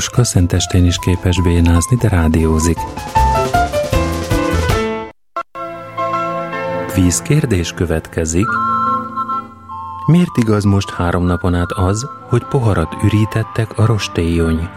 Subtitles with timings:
[0.00, 2.78] Jóska szentestén is képes bénázni, de rádiózik.
[6.94, 8.46] Vízkérdés következik.
[10.06, 14.68] Miért igaz most három napon át az, hogy poharat ürítettek a rostélyony?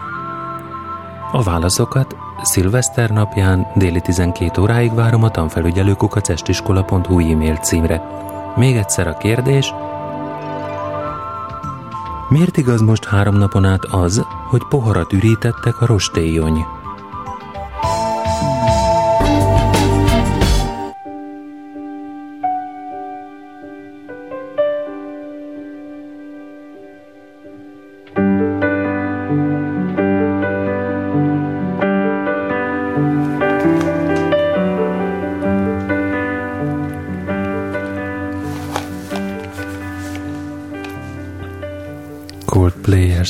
[1.32, 8.02] A válaszokat szilveszter napján déli 12 óráig várom a tanfelügyelőkukacestiskola.hu e-mail címre.
[8.56, 9.72] Még egyszer a kérdés,
[12.34, 16.66] Miért igaz most három napon át az, hogy poharat ürítettek a rostélyony?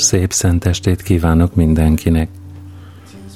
[0.04, 2.28] Szép szentestét kívánok mindenkinek.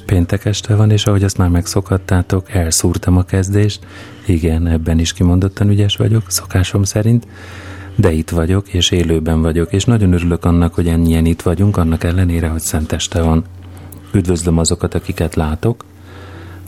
[0.06, 3.86] Péntek este van, és ahogy azt már megszokhattátok, elszúrtam a kezdést.
[4.26, 7.26] Igen, ebben is kimondottan ügyes vagyok, szokásom szerint,
[7.94, 12.04] de itt vagyok, és élőben vagyok, és nagyon örülök annak, hogy ennyien itt vagyunk, annak
[12.04, 13.44] ellenére, hogy szenteste van.
[14.12, 15.84] Üdvözlöm azokat, akiket látok.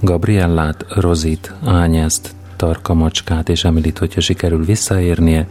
[0.01, 5.47] Gabriellát, Rozit, Ányeszt, Tarka Macskát és Emilit, hogyha sikerül visszaérnie,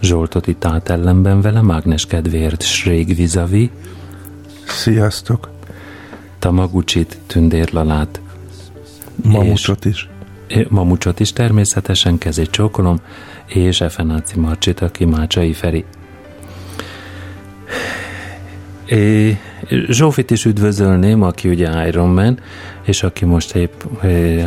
[0.00, 3.70] Zsoltot itt át ellenben vele, Mágnes kedvéért Srég Vizavi.
[4.66, 5.50] Sziasztok!
[6.38, 8.20] Tamagucsit, Tündérlalát.
[9.22, 10.08] Mamucsot is.
[10.68, 13.00] Mamucsot is természetesen, kezét csókolom,
[13.46, 15.84] és Efenáci Marcsit, aki Mácsai Feri.
[18.86, 19.38] É,
[19.88, 22.38] Zsófit is üdvözölném, aki ugye Iron Man,
[22.82, 23.82] és aki most épp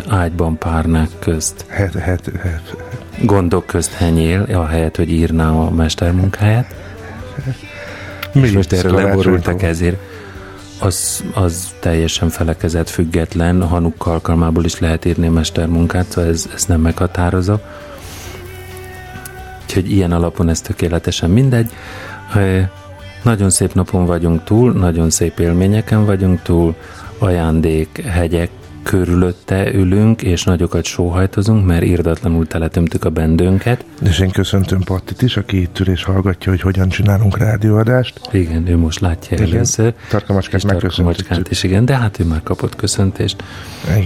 [0.07, 1.65] ágyban párnák közt.
[1.67, 2.75] Het, het, het,
[3.21, 6.75] gondok közt henyél, ahelyett, hogy írná a mestermunkáját.
[8.33, 9.97] Mi és most erről leborultak ezért.
[10.79, 16.65] Az, az teljesen felekezett, független, Hanuk alkalmából is lehet írni a mestermunkát, szóval ez, ez
[16.65, 17.55] nem meghatározó.
[19.63, 21.71] Úgyhogy ilyen alapon ez tökéletesen mindegy.
[23.23, 26.75] Nagyon szép napon vagyunk túl, nagyon szép élményeken vagyunk túl,
[27.17, 28.49] ajándék, hegyek,
[28.83, 33.85] körülötte ülünk, és nagyokat sóhajtozunk, mert írdatlanul teletömtük a bendőnket.
[34.05, 38.19] És én köszöntöm Pattit is, aki itt ül és hallgatja, hogy hogyan csinálunk rádióadást.
[38.31, 39.53] Igen, ő most látja igen.
[39.53, 39.93] először.
[40.09, 41.49] Tarkamacskát megköszöntjük.
[41.49, 43.43] is, igen, de hát ő már kapott köszöntést.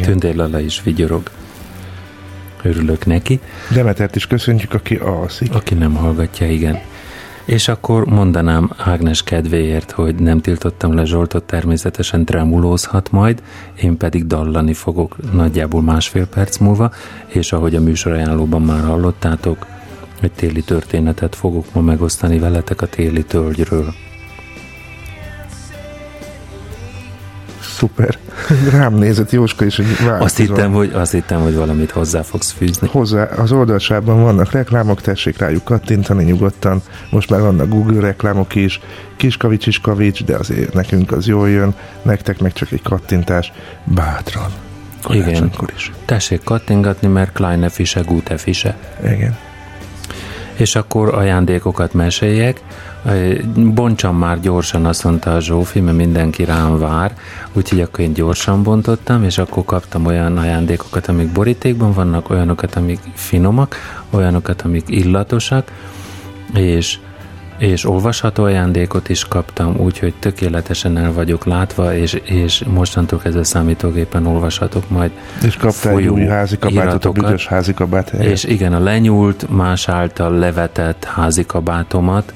[0.01, 1.29] Tündér Lala is vigyorog.
[2.61, 3.39] Örülök neki.
[3.73, 5.53] Demetert is köszöntjük, aki alszik.
[5.53, 6.79] Aki nem hallgatja, igen.
[7.47, 13.43] És akkor mondanám Ágnes kedvéért, hogy nem tiltottam le Zsoltot, természetesen tremulózhat majd,
[13.81, 16.91] én pedig dallani fogok nagyjából másfél perc múlva,
[17.27, 19.65] és ahogy a műsorajánlóban már hallottátok,
[20.21, 23.93] egy téli történetet fogok ma megosztani veletek a téli tölgyről.
[27.77, 28.17] Szuper.
[28.71, 29.85] Rám nézett Jóska is, hogy
[30.19, 32.87] azt hittem, hogy, azt hittem, hogy valamit hozzá fogsz fűzni.
[32.91, 36.81] Hozzá, az oldalsában vannak reklámok, tessék rájuk kattintani nyugodtan.
[37.09, 38.79] Most már vannak Google reklámok is,
[39.15, 43.51] kis kavics is kavics, de azért nekünk az jól jön, nektek meg csak egy kattintás.
[43.83, 44.51] Bátran.
[45.09, 45.51] Igen.
[45.75, 45.91] Is.
[46.05, 48.77] Tessék kattingatni, mert Kleine Fische, Gute Fische.
[49.03, 49.37] Igen.
[50.57, 52.61] És akkor ajándékokat meséljek.
[53.55, 57.17] Bontsam már gyorsan, azt mondta a Zsófi, mert mindenki rám vár,
[57.53, 62.99] úgyhogy akkor én gyorsan bontottam, és akkor kaptam olyan ajándékokat, amik borítékban vannak, olyanokat, amik
[63.13, 63.75] finomak,
[64.09, 65.71] olyanokat, amik illatosak,
[66.53, 66.97] és
[67.57, 74.25] és olvasható ajándékot is kaptam, úgyhogy tökéletesen el vagyok látva, és, és mostantól kezdve számítógépen
[74.25, 75.11] olvashatok majd
[75.45, 78.31] És kaptál egy új házikabátot, a büdös házikabát helyett.
[78.31, 82.33] És igen, a lenyúlt, más által levetett házikabátomat,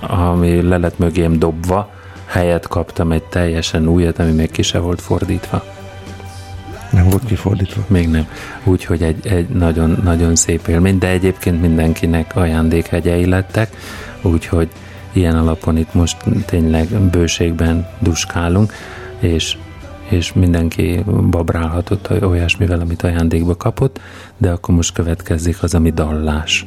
[0.00, 1.90] ami le lett mögém dobva,
[2.26, 5.64] helyet kaptam egy teljesen újat, ami még ki se volt fordítva.
[6.92, 7.84] Nem volt kifordítva?
[7.86, 8.26] Még nem.
[8.64, 13.76] Úgyhogy egy, egy nagyon, nagyon szép élmény, de egyébként mindenkinek ajándékhegyei lettek,
[14.22, 14.68] úgyhogy
[15.12, 16.16] ilyen alapon itt most
[16.46, 18.72] tényleg bőségben duskálunk,
[19.18, 19.56] és,
[20.08, 24.00] és mindenki babrálhatott olyasmivel, amit ajándékba kapott,
[24.36, 26.66] de akkor most következik az, ami dallás.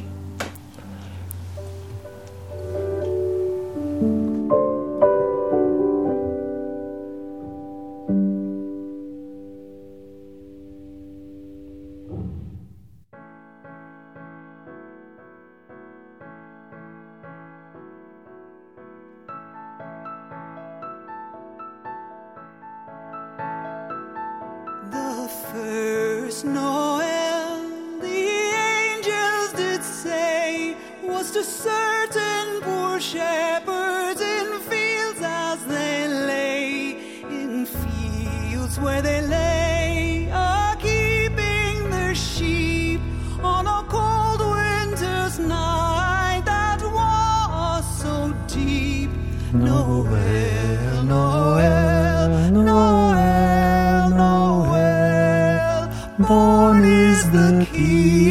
[49.86, 55.88] Noël, Noël, Noël, Noël,
[56.18, 58.25] born is the King.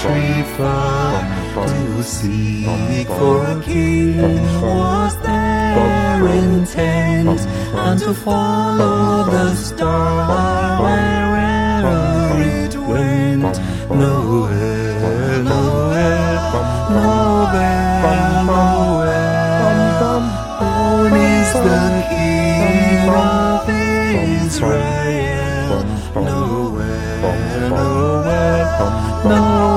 [0.00, 0.44] tree
[1.66, 7.40] to seek for a king was their intent,
[7.74, 11.98] and to follow the star wherever
[12.40, 13.58] it went.
[13.90, 16.34] Nowhere, nowhere,
[16.90, 19.88] nowhere, nowhere.
[20.60, 23.68] Born is the King of
[24.46, 25.82] Israel.
[26.14, 28.64] Nowhere, nowhere,
[29.24, 29.67] nowhere.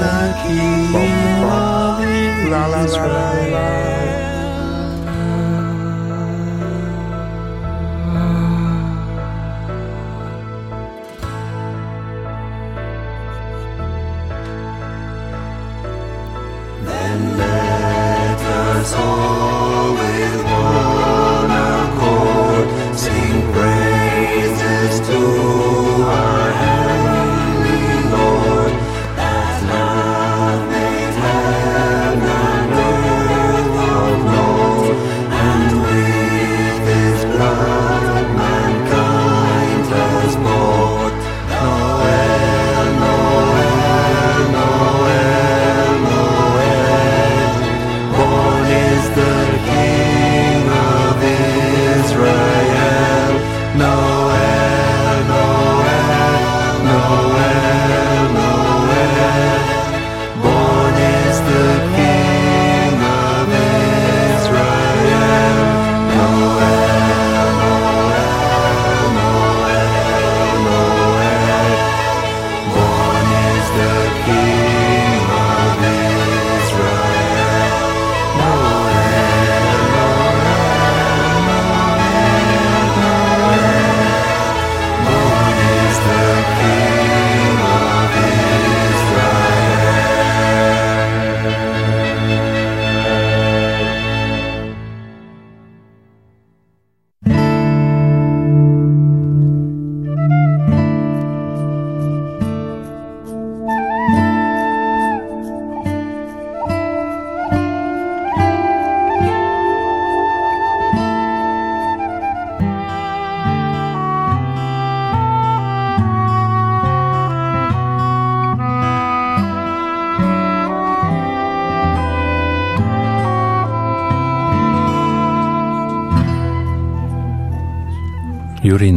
[0.00, 0.29] Father.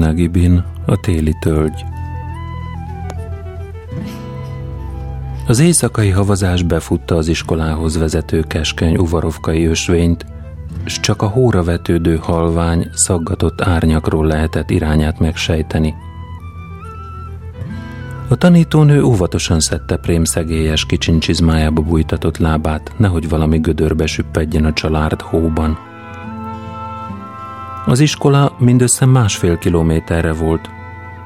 [0.03, 1.85] Nagibin a téli tölgy.
[5.47, 10.25] Az éjszakai havazás befutta az iskolához vezető keskeny uvarovkai ösvényt,
[10.85, 15.93] s csak a hóra vetődő halvány, szaggatott árnyakról lehetett irányát megsejteni.
[18.29, 25.21] A tanítónő óvatosan szedte prém szegélyes kicsincsizmájába bújtatott lábát, nehogy valami gödörbe süppedjen a család
[25.21, 25.91] hóban.
[27.93, 30.69] Az iskola mindössze másfél kilométerre volt.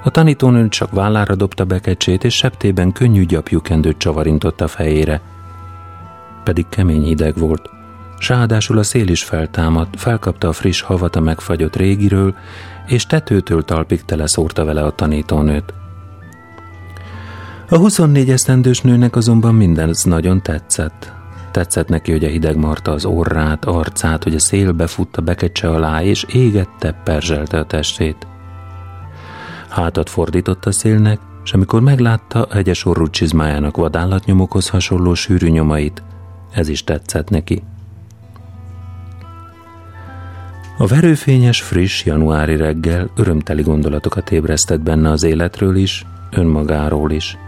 [0.03, 5.21] A tanítónő csak vállára dobta bekecsét, és septében könnyű gyapjukendőt csavarintott a fejére.
[6.43, 7.69] Pedig kemény hideg volt.
[8.19, 12.35] Sáadásul a szél is feltámadt, felkapta a friss havat a megfagyott régiről,
[12.87, 15.73] és tetőtől talpig teleszórta vele a tanítónőt.
[17.69, 21.13] A 24 esztendős nőnek azonban minden nagyon tetszett.
[21.51, 26.03] Tetszett neki, hogy a hideg marta az orrát, arcát, hogy a szél befutta bekecse alá,
[26.03, 28.27] és égette, perzselte a testét.
[29.69, 36.03] Hátat fordított a szélnek, és amikor meglátta a hegyes orrú csizmájának vadállatnyomokhoz hasonló sűrű nyomait,
[36.51, 37.63] ez is tetszett neki.
[40.77, 47.37] A verőfényes, friss januári reggel örömteli gondolatokat ébresztett benne az életről is, önmagáról is–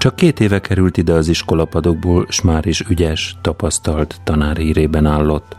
[0.00, 5.56] csak két éve került ide az iskolapadokból, s már is ügyes, tapasztalt tanár hírében állott.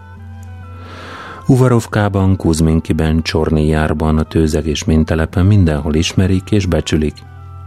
[1.48, 7.14] Uvarovkában, Kuzminkiben, Csornijárban, a tőzeg és mintelepen mindenhol ismerik és becsülik,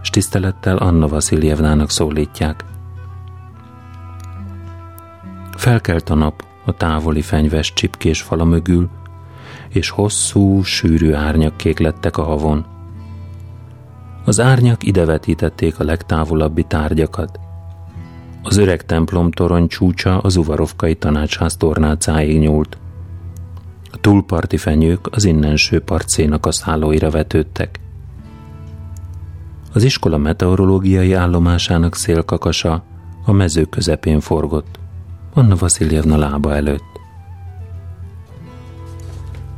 [0.02, 2.64] s tisztelettel Anna Vasiljevnának szólítják.
[5.56, 8.88] Felkelt a nap a távoli fenyves csipkés fala mögül,
[9.68, 12.66] és hosszú, sűrű árnyak lettek a havon–
[14.24, 17.38] az árnyak idevetítették a legtávolabbi tárgyakat.
[18.42, 22.78] Az öreg templom torony csúcsa az uvarovkai tanácsház tornácáig nyúlt.
[23.92, 27.80] A túlparti fenyők az innenső partszénak a szállóira vetődtek.
[29.72, 32.84] Az iskola meteorológiai állomásának szélkakasa
[33.24, 34.78] a mező közepén forgott,
[35.34, 37.00] Anna Vasiljevna lába előtt.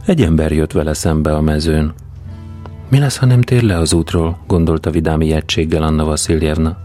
[0.06, 1.94] Egy ember jött vele szembe a mezőn,
[2.88, 6.76] mi lesz, ha nem tér le az útról, gondolta vidám ijegységgel Anna Vasiljevna.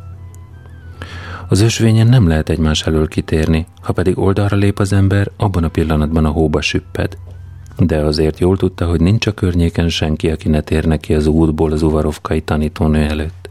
[1.47, 5.67] Az ösvényen nem lehet egymás elől kitérni, ha pedig oldalra lép az ember, abban a
[5.67, 7.17] pillanatban a hóba süpped.
[7.77, 11.71] De azért jól tudta, hogy nincs a környéken senki, aki ne térne ki az útból
[11.71, 13.49] az uvarovkai tanítónő előtt.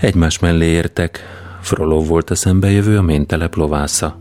[0.00, 1.20] Egymás mellé értek.
[1.60, 4.16] Frolov volt a szembejövő, a méntelep lovásza.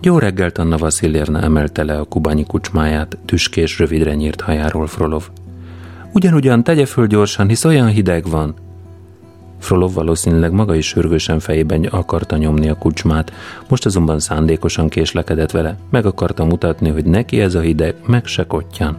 [0.00, 5.30] Jó reggelt Anna Vasiljevna emelte le a kubanyi kucsmáját, tüskés, rövidre nyírt hajáról Frolov.
[6.12, 8.54] Ugyanúgyan tegye föl gyorsan, hisz olyan hideg van.
[9.58, 13.32] Frolov valószínűleg maga is sürgősen fejében akarta nyomni a kucsmát,
[13.68, 18.46] most azonban szándékosan késlekedett vele, meg akarta mutatni, hogy neki ez a hideg meg se
[18.46, 18.96] kottyan.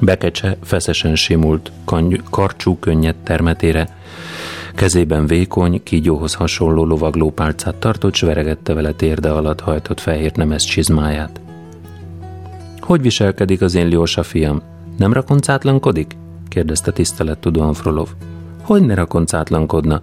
[0.00, 3.88] Bekecse feszesen simult, kany- karcsú könnyed termetére,
[4.74, 11.40] kezében vékony, kígyóhoz hasonló lovaglópálcát tartott, s veregette vele térde alatt hajtott fehér nemes csizmáját.
[12.80, 14.62] Hogy viselkedik az én Ljósa fiam?
[14.98, 16.16] Nem rakoncátlankodik?
[16.48, 18.08] kérdezte tisztelettudóan Frolov.
[18.62, 20.02] Hogy ne rakoncátlankodna?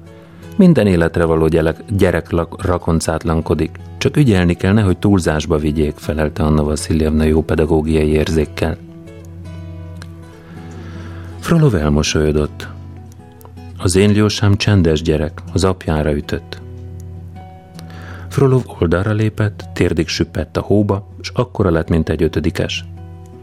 [0.57, 3.79] Minden életre való gyerek, gyerek rakoncátlankodik.
[3.97, 8.77] Csak ügyelni kell, nehogy túlzásba vigyék, felelte Anna Vasiljevna jó pedagógiai érzékkel.
[11.39, 12.67] Frolov elmosolyodott.
[13.77, 16.61] Az én Ljósám csendes gyerek, az apjára ütött.
[18.29, 22.85] Frolov oldalra lépett, térdig süppett a hóba, és akkora lett, mint egy ötödikes.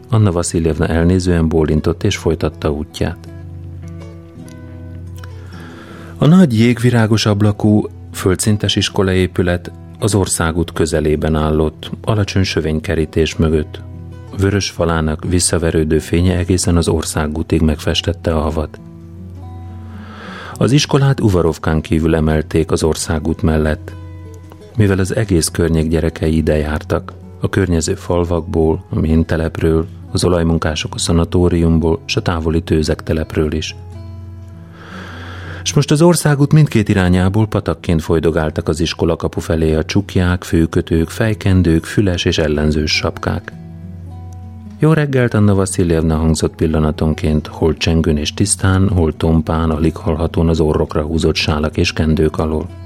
[0.09, 3.27] Anna Vasiljevna elnézően bólintott és folytatta útját.
[6.17, 13.81] A nagy jégvirágos ablakú, földszintes iskolaépület az országút közelében állott, alacsony sövénykerítés mögött.
[14.37, 18.79] Vörös falának visszaverődő fénye egészen az országútig megfestette a havat.
[20.53, 23.93] Az iskolát Uvarovkán kívül emelték az országút mellett,
[24.77, 30.97] mivel az egész környék gyerekei ide jártak, a környező falvakból, a mintelepről, az olajmunkások a
[30.97, 33.75] szanatóriumból, s a távoli tőzek telepről is.
[35.63, 41.09] És most az országút mindkét irányából patakként folydogáltak az iskola kapu felé a csukják, főkötők,
[41.09, 43.53] fejkendők, füles és ellenzős sapkák.
[44.79, 50.59] Jó reggelt, Anna Vasiljevna hangzott pillanatonként, hol csengőn és tisztán, hol tompán, alig hallhatón az
[50.59, 52.82] orrokra húzott sálak és kendők alól.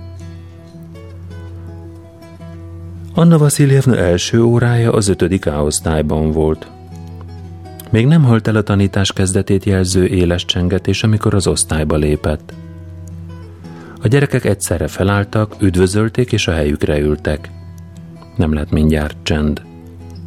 [3.18, 6.68] Anna Vasiljevna első órája az ötödik A-osztályban volt.
[7.90, 12.54] Még nem halt el a tanítás kezdetét jelző éles csengetés, amikor az osztályba lépett.
[14.02, 17.50] A gyerekek egyszerre felálltak, üdvözölték és a helyükre ültek.
[18.36, 19.62] Nem lett mindjárt csend.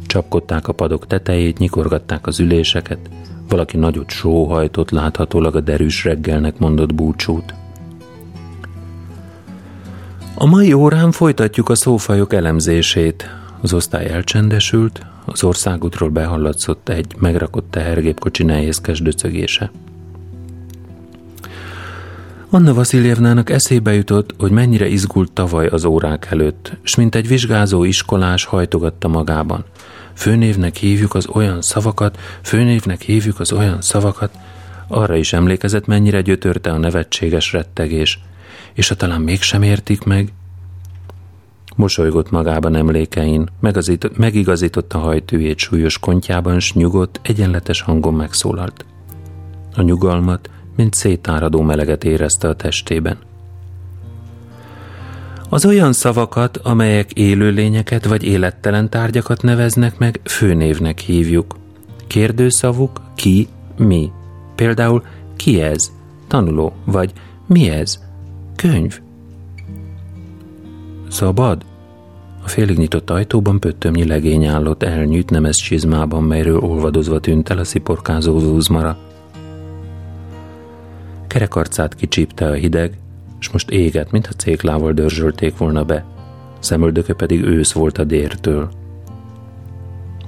[0.05, 3.09] Csapkodták a padok tetejét, nyikorgatták az üléseket,
[3.49, 7.53] valaki nagyot sóhajtott, láthatólag a derűs reggelnek mondott búcsút.
[10.41, 13.29] A mai órán folytatjuk a szófajok elemzését.
[13.61, 19.71] Az osztály elcsendesült, az országútról behallatszott egy megrakott tehergépkocsi nehézkes döcögése.
[22.49, 27.83] Anna Vasiljevnának eszébe jutott, hogy mennyire izgult tavaly az órák előtt, s mint egy vizsgázó
[27.83, 29.63] iskolás hajtogatta magában.
[30.13, 34.31] Főnévnek hívjuk az olyan szavakat, főnévnek hívjuk az olyan szavakat,
[34.87, 38.19] arra is emlékezett, mennyire gyötörte a nevetséges rettegés,
[38.73, 40.33] és ha talán mégsem értik meg,
[41.75, 43.49] Mosolygott magában emlékein,
[44.17, 48.85] megigazította hajtűjét súlyos kontjában, s nyugodt, egyenletes hangon megszólalt.
[49.75, 53.17] A nyugalmat, mint szétáradó meleget érezte a testében.
[55.49, 61.55] Az olyan szavakat, amelyek élőlényeket vagy élettelen tárgyakat neveznek meg, főnévnek hívjuk.
[62.07, 63.47] Kérdőszavuk ki,
[63.77, 64.11] mi.
[64.55, 65.03] Például
[65.35, 65.91] ki ez?
[66.27, 66.73] Tanuló.
[66.85, 67.13] Vagy
[67.45, 67.99] mi ez?
[68.61, 69.01] Könyv.
[71.09, 71.65] Szabad?
[72.43, 77.63] A félig nyitott ajtóban pöttömnyi legény állott elnyűjt nemes csizmában, melyről olvadozva tűnt el a
[77.63, 78.97] sziporkázó zúzmara.
[81.27, 82.97] Kerekarcát kicsípte a hideg,
[83.39, 86.05] és most éget, mintha céklával dörzsölték volna be.
[86.59, 88.69] Szemöldöke pedig ősz volt a dértől.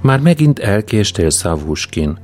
[0.02, 2.18] Már megint elkéstél Szavuskin,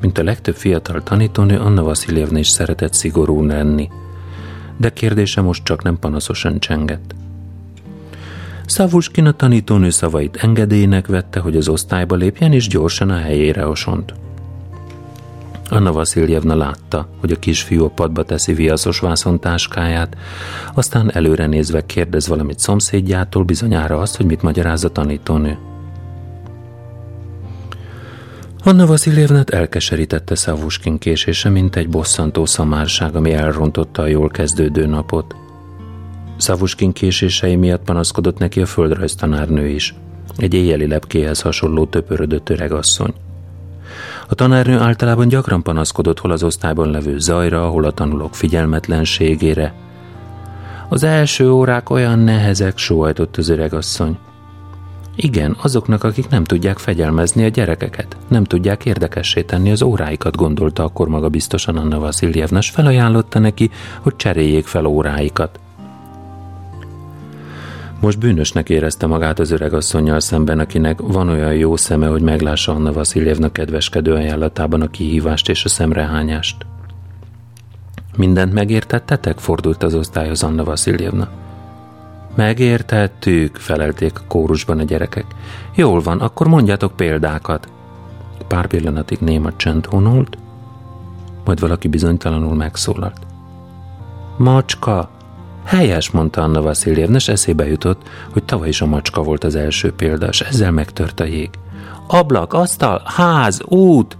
[0.00, 3.88] mint a legtöbb fiatal tanítónő, Anna Vasiljevna is szeretett szigorú lenni.
[4.78, 7.14] De kérdése most csak nem panaszosan csengett.
[8.66, 14.14] Szavuskin a tanítónő szavait engedélynek vette, hogy az osztályba lépjen, és gyorsan a helyére osont.
[15.70, 20.16] Anna Vasiljevna látta, hogy a kisfiú a padba teszi viaszos vászontáskáját,
[20.74, 25.58] aztán előre nézve kérdez valamit szomszédjától, bizonyára azt, hogy mit magyaráz a tanítónő.
[28.64, 35.34] Anna Vasiljevnát elkeserítette Szavuskin késése, mint egy bosszantó szamárság, ami elrontotta a jól kezdődő napot.
[36.36, 39.94] Szavuskin késései miatt panaszkodott neki a földrajztanárnő is,
[40.36, 43.14] egy éjjeli lepkéhez hasonló töpörödött öregasszony.
[44.28, 49.74] A tanárnő általában gyakran panaszkodott hol az osztályban levő zajra, hol a tanulók figyelmetlenségére.
[50.88, 54.18] Az első órák olyan nehezek, sóhajtott az öregasszony.
[55.20, 60.84] Igen, azoknak, akik nem tudják fegyelmezni a gyerekeket, nem tudják érdekessé tenni az óráikat, gondolta
[60.84, 65.60] akkor maga biztosan Anna Vasiljevna, felajánlotta neki, hogy cseréljék fel óráikat.
[68.00, 72.72] Most bűnösnek érezte magát az öreg asszonyjal szemben, akinek van olyan jó szeme, hogy meglássa
[72.72, 76.66] Anna Vasiljevna kedveskedő ajánlatában a kihívást és a szemrehányást.
[78.16, 79.38] Mindent megértettetek?
[79.38, 81.28] fordult az osztályhoz Anna Vasiljevna.
[82.38, 85.24] Megértettük, felelték a kórusban a gyerekek.
[85.74, 87.68] Jól van, akkor mondjátok példákat.
[88.48, 90.38] Pár pillanatig néma csend honolt,
[91.44, 93.26] majd valaki bizonytalanul megszólalt.
[94.36, 95.10] Macska,
[95.64, 99.92] Helyes, mondta Anna Vasiljevna, és eszébe jutott, hogy tavaly is a macska volt az első
[99.92, 101.50] példa, és ezzel megtört a jég.
[102.06, 104.16] Ablak, asztal, ház, út!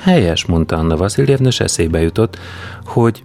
[0.00, 2.38] Helyes, mondta Anna Vasiljevna, és eszébe jutott,
[2.84, 3.24] hogy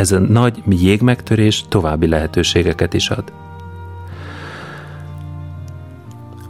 [0.00, 3.32] ez a nagy jégmegtörés további lehetőségeket is ad.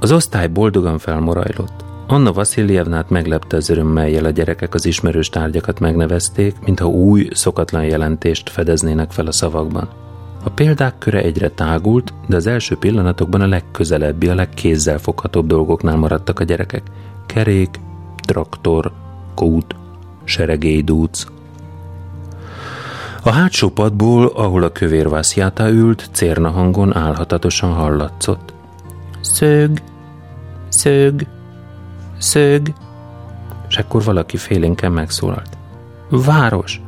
[0.00, 1.84] Az osztály boldogan felmorajlott.
[2.06, 8.50] Anna Vasiljevnát meglepte az örömmel a gyerekek az ismerős tárgyakat megnevezték, mintha új, szokatlan jelentést
[8.50, 9.88] fedeznének fel a szavakban.
[10.44, 16.40] A példák köre egyre tágult, de az első pillanatokban a legközelebbi, a legkézzelfoghatóbb dolgoknál maradtak
[16.40, 16.82] a gyerekek.
[17.26, 17.80] Kerék,
[18.26, 18.92] traktor,
[19.34, 19.74] kút,
[20.24, 21.26] seregélydúc.
[23.22, 28.52] A hátsó padból, ahol a kövér Vászjáta ült, cérna hangon álhatatosan hallatszott.
[29.20, 29.82] Szög,
[30.68, 31.26] szög,
[32.20, 32.72] Szög.
[33.68, 35.48] És akkor valaki félénken megszólalt.
[36.10, 36.80] Város!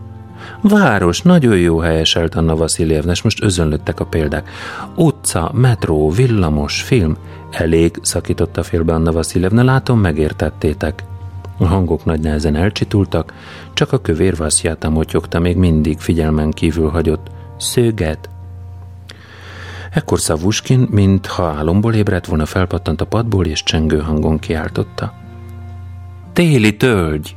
[0.61, 1.23] Város!
[1.23, 4.51] Nagyon jó helyeselt Anna Vasiljevna, és most özönlöttek a példák.
[4.95, 7.17] Utca, metró, villamos, film.
[7.51, 11.05] Elég, szakította félbe Anna Vasiljevna, látom, megértettétek.
[11.63, 13.33] A hangok nagy nehezen elcsitultak,
[13.73, 17.31] csak a kövér Vaszjáta motyogta még mindig figyelmen kívül hagyott.
[17.59, 18.31] Szöget!
[19.91, 25.15] Ekkor Szavuskin, mintha álomból ébredt volna, felpattant a padból, és csengő hangon kiáltotta.
[26.33, 27.35] Téli tölgy!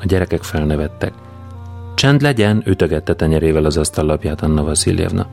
[0.00, 1.12] A gyerekek felnevettek.
[1.94, 5.26] Csend legyen, ütögette tenyerével az asztallapját Anna Vasiljevna.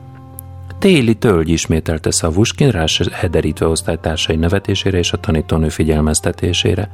[0.78, 6.90] Téli tölgy ismételte Szavuskin, rá hederítve osztálytársai nevetésére és a tanítónő figyelmeztetésére.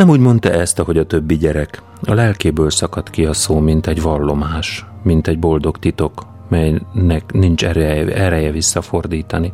[0.00, 1.82] Nem úgy mondta ezt, ahogy a többi gyerek.
[2.02, 7.64] A lelkéből szakadt ki a szó, mint egy vallomás, mint egy boldog titok, melynek nincs
[7.64, 9.52] ereje, ereje visszafordítani.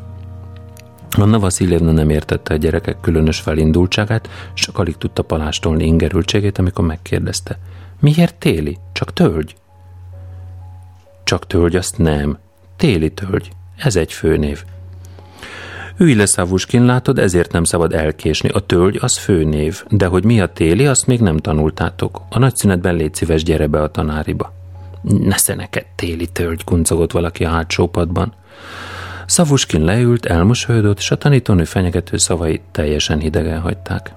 [1.10, 7.58] Anna Vasiljevna nem értette a gyerekek különös felindultságát, csak alig tudta palástolni ingerültségét, amikor megkérdezte.
[8.00, 8.78] Miért téli?
[8.92, 9.54] Csak tölgy?
[11.24, 12.38] Csak tölgy, azt nem.
[12.76, 13.50] Téli tölgy.
[13.76, 14.64] Ez egy főnév.
[15.98, 18.48] Ülj le, Szavuskin, látod, ezért nem szabad elkésni.
[18.48, 22.20] A tölgy az főnév, de hogy mi a téli, azt még nem tanultátok.
[22.30, 24.52] A nagyszünetben légy szíves, gyere be a tanáriba.
[25.02, 28.34] Nesze neked téli tölgy, kuncogott valaki a hátsó padban.
[29.26, 34.12] Szavuskin leült, elmosolyodott, és a tanítónő fenyegető szavait teljesen hidegen hagyták.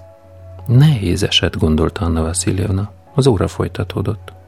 [0.68, 2.92] Nehéz eset, gondolta Anna Vaszilievna.
[3.14, 4.39] Az óra folytatódott.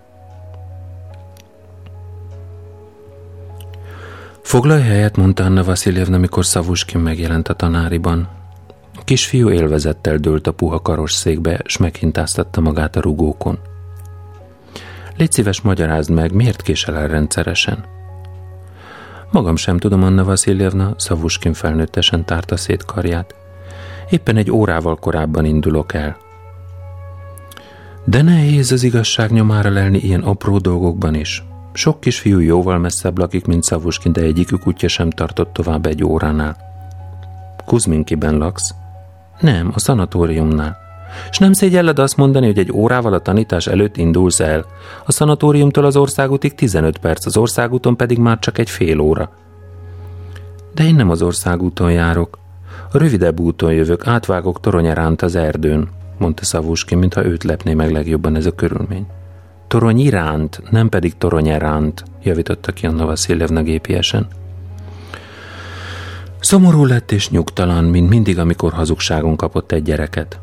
[4.42, 8.30] Foglalj helyet, mondta Anna Vaszilievna, mikor Szavuskin megjelent a tanáriban.
[8.96, 13.60] A kisfiú élvezettel dőlt a puha karosszékbe, s meghintáztatta magát a rugókon.
[15.18, 17.86] Légy szíves, magyarázd meg, miért késel el rendszeresen?
[19.32, 23.36] Magam sem tudom, Anna Vaszilievna, Szavuskin felnőttesen tárta szét karját.
[24.10, 26.18] Éppen egy órával korábban indulok el.
[28.04, 31.44] De nehéz az igazság nyomára lelni ilyen apró dolgokban is.
[31.74, 36.58] Sok kisfiú jóval messzebb lakik, mint Szavuskin, de egyikük útja sem tartott tovább egy óránál.
[37.66, 38.74] Kuzminkiben laksz?
[39.40, 40.78] Nem, a szanatóriumnál.
[41.30, 44.66] És nem szégyelled azt mondani, hogy egy órával a tanítás előtt indulsz el.
[45.06, 49.32] A szanatóriumtól az országútig 15 perc, az országúton pedig már csak egy fél óra.
[50.74, 52.40] De én nem az országúton járok.
[52.92, 58.36] A rövidebb úton jövök, átvágok toronyeránt az erdőn, mondta Szavuskin, mintha őt lepné meg legjobban
[58.36, 59.06] ez a körülmény.
[59.72, 64.28] Torony iránt, nem pedig torony eránt, javította ki Anna Vaszilevna gépiesen.
[66.40, 70.40] Szomorú lett és nyugtalan, mint mindig, amikor hazugságon kapott egy gyereket.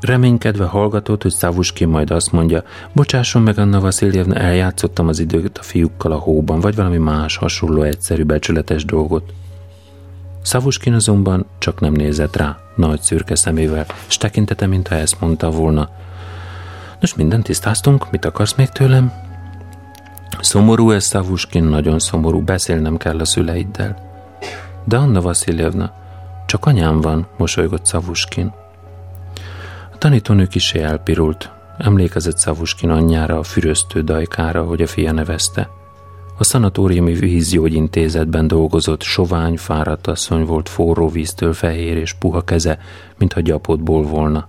[0.00, 5.62] Reménykedve hallgatott, hogy Szavuskin majd azt mondja, bocsásson meg Anna Vaszilievna, eljátszottam az időt a
[5.62, 9.32] fiúkkal a hóban, vagy valami más hasonló egyszerű becsületes dolgot.
[10.42, 15.88] Szavuskin azonban csak nem nézett rá, nagy szürke szemével, és tekintete, mintha ezt mondta volna.
[17.00, 19.12] Nos, mindent tisztáztunk, mit akarsz még tőlem?
[20.40, 23.96] Szomorú ez, Szavuskin, nagyon szomorú, beszélnem kell a szüleiddel.
[24.84, 25.92] De Anna Vaszilievna,
[26.46, 28.52] csak anyám van, mosolygott Szavuskin.
[29.92, 35.68] A tanítónő kisé elpirult, emlékezett Szavuskin anyjára, a füröztő dajkára, hogy a fia nevezte.
[36.38, 42.78] A szanatóriumi vízgyógyintézetben dolgozott, sovány, fáradt asszony volt forró víztől fehér és puha keze,
[43.18, 44.48] mintha gyapotból volna.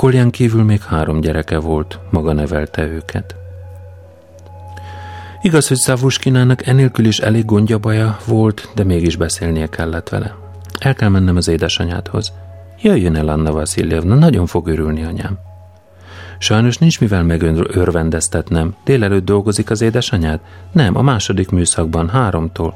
[0.00, 3.34] Kolján kívül még három gyereke volt, maga nevelte őket.
[5.42, 10.34] Igaz, hogy Szavuskinának enélkül is elég gondja baja volt, de mégis beszélnie kellett vele.
[10.78, 12.32] El kell mennem az édesanyádhoz.
[12.82, 15.38] Jöjjön el, Anna Vaszilievna, nagyon fog örülni anyám.
[16.38, 18.74] Sajnos nincs mivel megörvendeztetnem.
[18.84, 20.40] Délelőtt dolgozik az édesanyád?
[20.72, 22.74] Nem, a második műszakban, háromtól.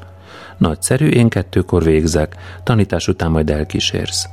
[0.57, 2.35] Nagyszerű, én kettőkor végzek.
[2.63, 4.27] Tanítás után majd elkísérsz.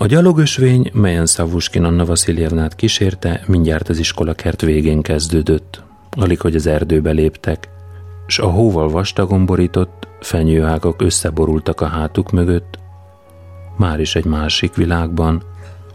[0.00, 5.82] A gyalogösvény, melyen Szavuskin Anna Vaszilievnát kísérte, mindjárt az iskola kert végén kezdődött.
[6.10, 7.68] Alig, hogy az erdőbe léptek,
[8.26, 12.78] s a hóval vastagon borított, fenyőágak összeborultak a hátuk mögött.
[13.76, 15.42] Már is egy másik világban,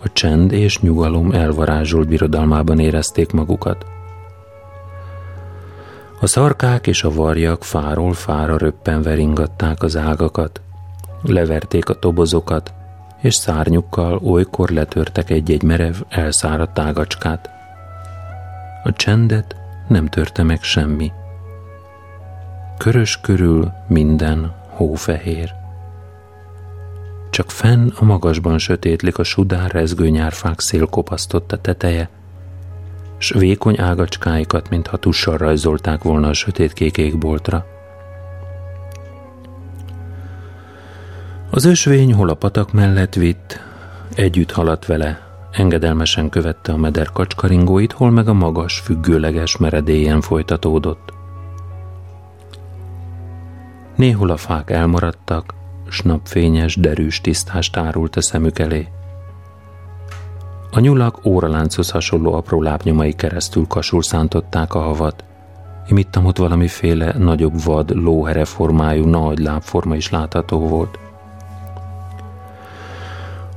[0.03, 3.85] a csend és nyugalom elvarázsolt birodalmában érezték magukat.
[6.19, 10.61] A szarkák és a varjak fáról fára röppenve ringatták az ágakat,
[11.21, 12.73] leverték a tobozokat,
[13.23, 17.49] és szárnyukkal olykor letörtek egy-egy merev, elszáradt ágacskát.
[18.83, 19.55] A csendet
[19.87, 21.11] nem törte meg semmi.
[22.77, 25.53] Körös körül minden hófehér.
[27.29, 32.09] Csak fenn a magasban sötétlik a sudár rezgő nyárfák szélkopasztotta teteje,
[33.17, 37.72] s vékony ágacskáikat, mintha tussal rajzolták volna a sötét kék égboltra.
[41.55, 43.59] Az ösvény hol a patak mellett vitt,
[44.15, 45.19] együtt haladt vele,
[45.51, 51.13] engedelmesen követte a meder kacskaringóit, hol meg a magas, függőleges meredélyen folytatódott.
[53.95, 55.53] Néhol a fák elmaradtak,
[55.89, 58.87] s napfényes, derűs tisztást árult a szemük elé.
[60.71, 65.23] A nyulak óralánchoz hasonló apró lábnyomai keresztül kasul szántották a havat.
[65.87, 70.99] Imittam ott valamiféle nagyobb vad, lóhere formájú nagy lábforma is látható volt.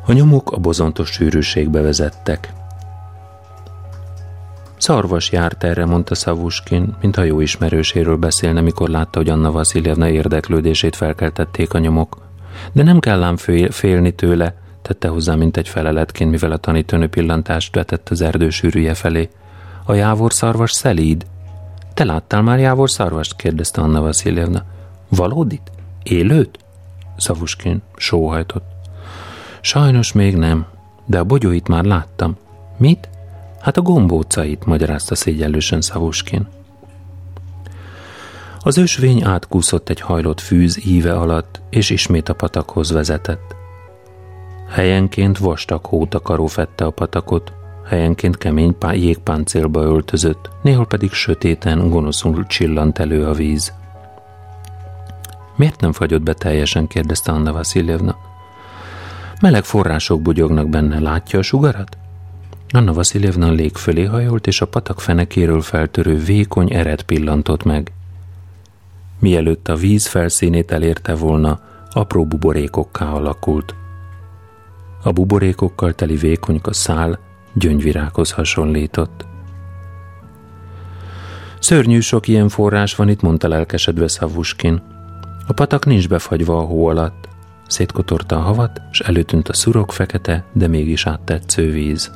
[0.06, 2.52] A nyomok a bozontos sűrűségbe vezettek.
[4.76, 10.96] Szarvas járt erre, mondta Szavuskin, mintha jó ismerőséről beszélne, mikor látta, hogy Anna Vaszilievna érdeklődését
[10.96, 12.18] felkeltették a nyomok.
[12.72, 13.36] De nem kell ám
[13.70, 18.94] félni tőle, tette hozzá, mint egy feleletként, mivel a tanítőnő pillantást vetett az erdő sűrűje
[18.94, 19.28] felé.
[19.84, 21.26] A jávor szarvas szelíd.
[21.94, 23.36] Te láttál már jávor szarvast?
[23.36, 24.62] kérdezte Anna Vaszilievna.
[25.08, 25.70] Valódit?
[26.02, 26.58] Élőt?
[27.16, 28.75] Szavuskin sóhajtott.
[29.66, 30.66] Sajnos még nem,
[31.06, 32.36] de a bogyóit már láttam.
[32.76, 33.08] Mit?
[33.60, 36.48] Hát a gombócait, magyarázta szégyellősen Szavuskin.
[38.60, 43.54] Az ösvény átkúszott egy hajlott fűz íve alatt, és ismét a patakhoz vezetett.
[44.68, 47.52] Helyenként vastag hótakaró fette a patakot,
[47.86, 53.72] helyenként kemény jégpáncélba öltözött, néhol pedig sötéten, gonoszul csillant elő a víz.
[55.56, 56.86] Miért nem fagyott be teljesen?
[56.86, 58.34] kérdezte Anna Vasiljevna.
[59.40, 61.96] Meleg források bugyognak benne, látja a sugarat?
[62.68, 67.92] Anna Vasiljevna lég fölé hajolt, és a patak fenekéről feltörő vékony eret pillantott meg.
[69.18, 73.74] Mielőtt a víz felszínét elérte volna, apró buborékokká alakult.
[75.02, 77.18] A buborékokkal teli vékonyka szál
[77.54, 79.26] gyöngyvirághoz hasonlított.
[81.58, 84.82] Szörnyű sok ilyen forrás van itt, mondta lelkesedve Szavuskin.
[85.46, 87.25] A patak nincs befagyva a hó alatt.
[87.66, 92.10] Szétkotorta a havat, és előtűnt a szurok fekete, de mégis áttetsző víz.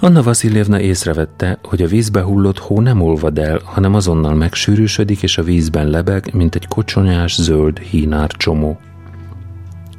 [0.00, 5.38] Anna Vasiljevna észrevette, hogy a vízbe hullott hó nem olvad el, hanem azonnal megsűrűsödik, és
[5.38, 8.78] a vízben lebeg, mint egy kocsonyás zöld hínár csomó.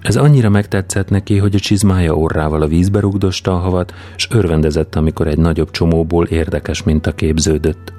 [0.02, 4.96] Ez annyira megtetszett neki, hogy a csizmája orrával a vízbe rugdosta a havat, és örvendezett,
[4.96, 7.94] amikor egy nagyobb csomóból érdekes minta képződött.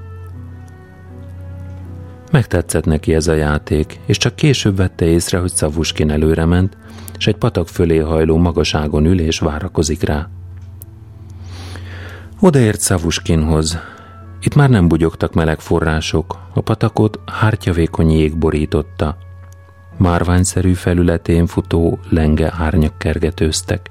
[2.35, 6.77] Megtetszett neki ez a játék, és csak később vette észre, hogy Szavuskin előre ment,
[7.19, 10.29] és egy patak fölé hajló magaságon ül és várakozik rá.
[12.41, 13.79] Odaért Szavuskinhoz.
[14.41, 19.17] Itt már nem bugyogtak meleg források, a patakot hártyavékony jég borította.
[19.97, 23.91] Márványszerű felületén futó lenge árnyak kergetőztek.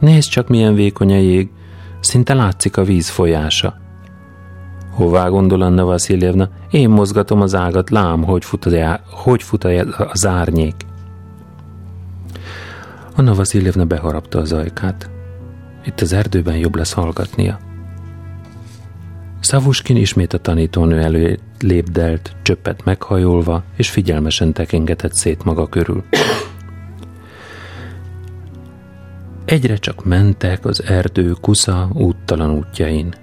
[0.00, 1.50] Nézd csak, milyen vékony a jég,
[2.00, 3.80] szinte látszik a víz folyása.
[5.00, 6.48] Hová gondol Anna Vasiljevna?
[6.70, 8.74] Én mozgatom az ágat, lám, hogy fut az,
[9.10, 9.64] hogy fut
[9.98, 10.74] az árnyék.
[13.16, 15.10] Anna Vasiljevna beharapta az ajkát.
[15.84, 17.58] Itt az erdőben jobb lesz hallgatnia.
[19.40, 26.04] Szavuskin ismét a tanítónő elő lépdelt, csöppet meghajolva, és figyelmesen tekingetett szét maga körül.
[29.44, 33.14] Egyre csak mentek az erdő kusza úttalan útjain.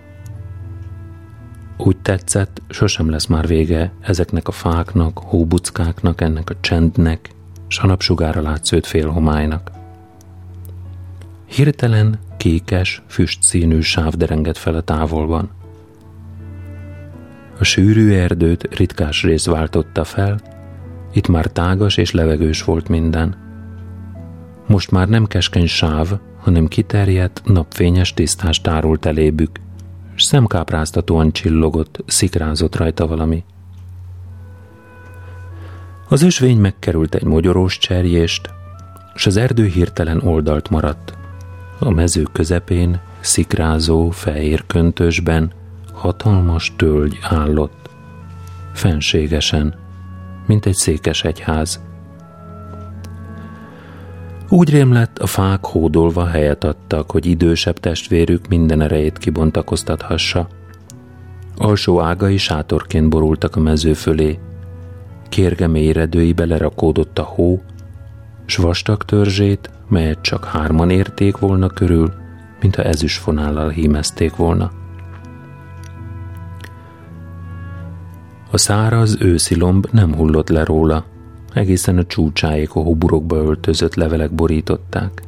[1.78, 7.30] Úgy tetszett, sosem lesz már vége ezeknek a fáknak, hóbuckáknak, ennek a csendnek,
[7.68, 9.72] s a napsugára látszőt félhomálynak.
[11.46, 15.50] Hirtelen kékes, füstszínű sáv derengett fel a távolban.
[17.60, 20.40] A sűrű erdőt ritkás rész váltotta fel,
[21.14, 23.36] itt már tágas és levegős volt minden.
[24.68, 29.60] Most már nem keskeny sáv, hanem kiterjedt, napfényes tisztás tárult elébük,
[30.18, 33.44] és szemkápráztatóan csillogott, szikrázott rajta valami.
[36.08, 38.50] Az ösvény megkerült egy mogyorós cserjést,
[39.14, 41.18] és az erdő hirtelen oldalt maradt.
[41.80, 45.52] A mező közepén, szikrázó, fehér köntösben
[45.94, 47.90] hatalmas tölgy állott,
[48.74, 49.76] fenségesen,
[50.46, 51.82] mint egy székes egyház.
[54.50, 60.48] Úgy rém a fák hódolva helyet adtak, hogy idősebb testvérük minden erejét kibontakoztathassa.
[61.58, 64.40] Alsó ágai sátorként borultak a mező fölé,
[65.30, 67.62] kérge mélyredőibe lerakódott a hó,
[68.46, 72.14] s vastag törzsét melyet csak hárman érték volna körül,
[72.62, 74.72] mintha ezüstfonállal hímezték volna.
[78.52, 81.06] A száraz őszi lomb nem hullott le róla,
[81.54, 85.22] egészen a csúcsáig a hóburokba öltözött levelek borították.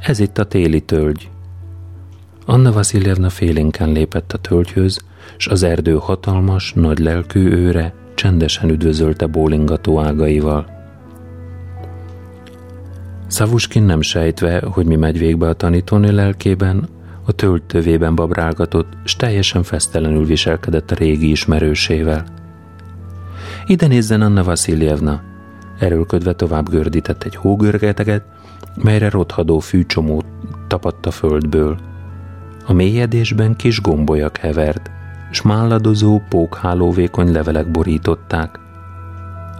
[0.00, 1.30] Ez itt a téli tölgy.
[2.46, 4.98] Anna Vasiljevna félénken lépett a tölgyhöz,
[5.36, 10.66] s az erdő hatalmas, nagy lelkű őre csendesen üdvözölte bólingató ágaival.
[13.26, 16.88] Szavuskin nem sejtve, hogy mi megy végbe a tanítónő lelkében,
[17.24, 22.41] a töltővében babrálgatott, s teljesen fesztelenül viselkedett a régi ismerősével.
[23.66, 25.20] Ide nézzen Anna Vasiljevna!
[25.78, 28.24] Erőlködve tovább gördített egy hógörgeteget,
[28.82, 30.22] melyre rothadó fűcsomó
[30.66, 31.78] tapadt a földből.
[32.66, 34.90] A mélyedésben kis gombolyak hevert,
[35.30, 38.58] s málladozó, pókhálóvékony levelek borították.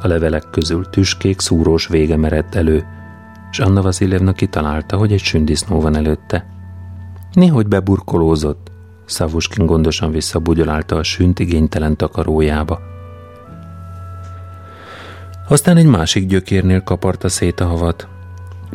[0.03, 2.85] A levelek közül tüskék szúrós vége merett elő,
[3.51, 6.47] és Anna Vasiljevna kitalálta, hogy egy sündisznó van előtte.
[7.33, 8.71] Néhogy beburkolózott,
[9.05, 12.92] Szavuskin gondosan visszabugyolálta a sünt igénytelen takarójába.
[15.53, 18.09] Aztán egy másik gyökérnél kaparta szét a havat.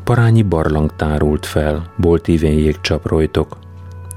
[0.03, 3.57] Parányi barlang tárult fel, bolt ívén jégcsaprojtok.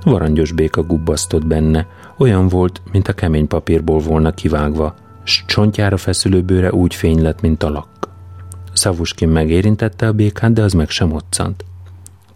[0.05, 1.87] Varangyos béka gubbasztott benne,
[2.19, 4.95] olyan volt, mint a kemény papírból volna kivágva,
[5.25, 7.89] s csontjára feszülő bőre úgy fény lett, mint a lak.
[8.73, 11.65] Szavuskin megérintette a békát, de az meg sem moccant.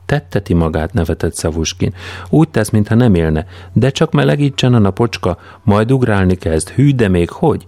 [0.06, 1.94] Tetteti magát, nevetett Szavuskin.
[2.30, 6.68] Úgy tesz, mintha nem élne, de csak melegítsen a napocska, majd ugrálni kezd.
[6.68, 7.66] Hű, de még hogy?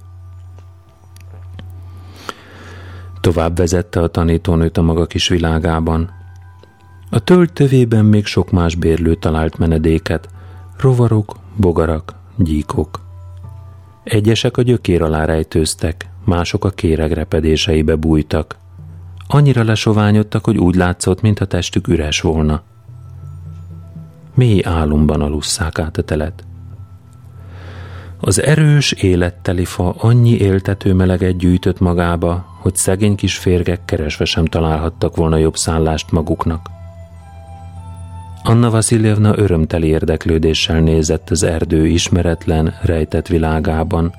[3.27, 6.11] Tovább vezette a tanítónőt a maga kis világában.
[7.11, 10.29] A töltövében még sok más bérlő talált menedéket,
[10.79, 13.01] rovarok, bogarak, gyíkok.
[14.05, 18.57] Egyesek a gyökér alá rejtőztek, mások a kéreg repedéseibe bújtak.
[19.27, 22.63] Annyira lesoványodtak, hogy úgy látszott, mintha testük üres volna.
[24.35, 26.45] Mély álomban alusszák át a telet.
[28.21, 34.45] Az erős, életteli fa annyi éltető meleget gyűjtött magába, hogy szegény kis férgek keresve sem
[34.45, 36.71] találhattak volna jobb szállást maguknak.
[38.43, 44.15] Anna Vasiljevna örömteli érdeklődéssel nézett az erdő ismeretlen, rejtett világában,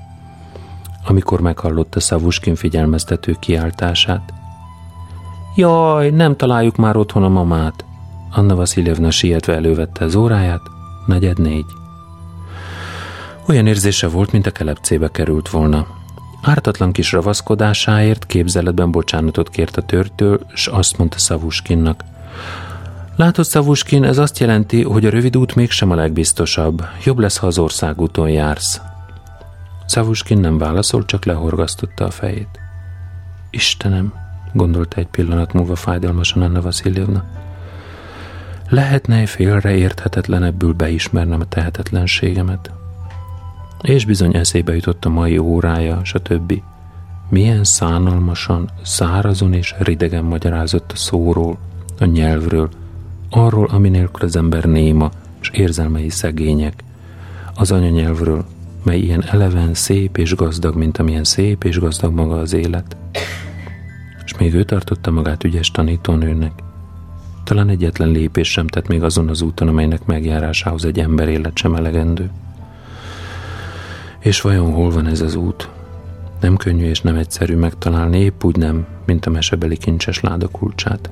[1.06, 4.32] amikor meghallotta Szavuskin figyelmeztető kiáltását.
[5.56, 7.84] Jaj, nem találjuk már otthon a mamát!
[8.30, 10.62] Anna Vasiljevna sietve elővette az óráját,
[11.06, 11.77] negyed négy.
[13.48, 15.86] Olyan érzése volt, mint a kelepcébe került volna.
[16.42, 22.04] Ártatlan kis ravaszkodásáért képzeletben bocsánatot kért a törtől, s azt mondta Szavuskinnak.
[23.16, 26.84] Látod, Szavuskin, ez azt jelenti, hogy a rövid út mégsem a legbiztosabb.
[27.04, 28.80] Jobb lesz, ha az országúton jársz.
[29.86, 32.60] Szavuskin nem válaszolt, csak lehorgasztotta a fejét.
[33.50, 34.12] Istenem,
[34.52, 37.24] gondolta egy pillanat múlva fájdalmasan Anna Vasiljevna.
[38.68, 42.77] Lehetne félre érthetetlenebbül beismernem a tehetetlenségemet?
[43.82, 46.62] És bizony eszébe jutott a mai órája, stb.
[47.28, 51.58] Milyen szánalmasan, szárazon és ridegen magyarázott a szóról,
[51.98, 52.68] a nyelvről,
[53.30, 55.10] arról, ami nélkül az ember néma,
[55.40, 56.84] és érzelmei szegények,
[57.54, 58.44] az anyanyelvről,
[58.82, 62.96] mely ilyen eleven, szép és gazdag, mint amilyen szép és gazdag maga az élet.
[64.24, 66.52] És még ő tartotta magát ügyes tanítónőnek.
[67.44, 71.74] Talán egyetlen lépés sem tett még azon az úton, amelynek megjárásához egy ember élet sem
[71.74, 72.30] elegendő.
[74.18, 75.68] És vajon hol van ez az út?
[76.40, 81.10] Nem könnyű és nem egyszerű megtalálni, épp úgy nem, mint a mesebeli kincses láda kulcsát.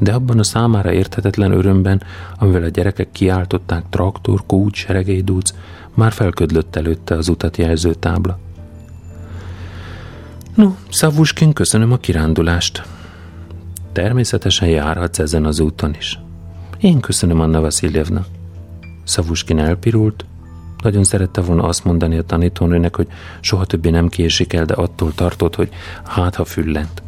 [0.00, 2.02] De abban a számára érthetetlen örömben,
[2.38, 5.54] amivel a gyerekek kiáltották traktor, kúcs, seregélyduc,
[5.94, 8.38] már felködlött előtte az utat jelző tábla.
[10.54, 12.82] No, Szavuskin, köszönöm a kirándulást.
[13.92, 16.18] Természetesen járhatsz ezen az úton is.
[16.80, 18.24] Én köszönöm, Anna Vasiljevna.
[19.04, 20.24] Szavuskin elpirult,
[20.86, 23.06] nagyon szerette volna azt mondani a tanítónőnek, hogy
[23.40, 25.68] soha többé nem késik el, de attól tartott, hogy
[26.04, 27.02] hát ha füllent.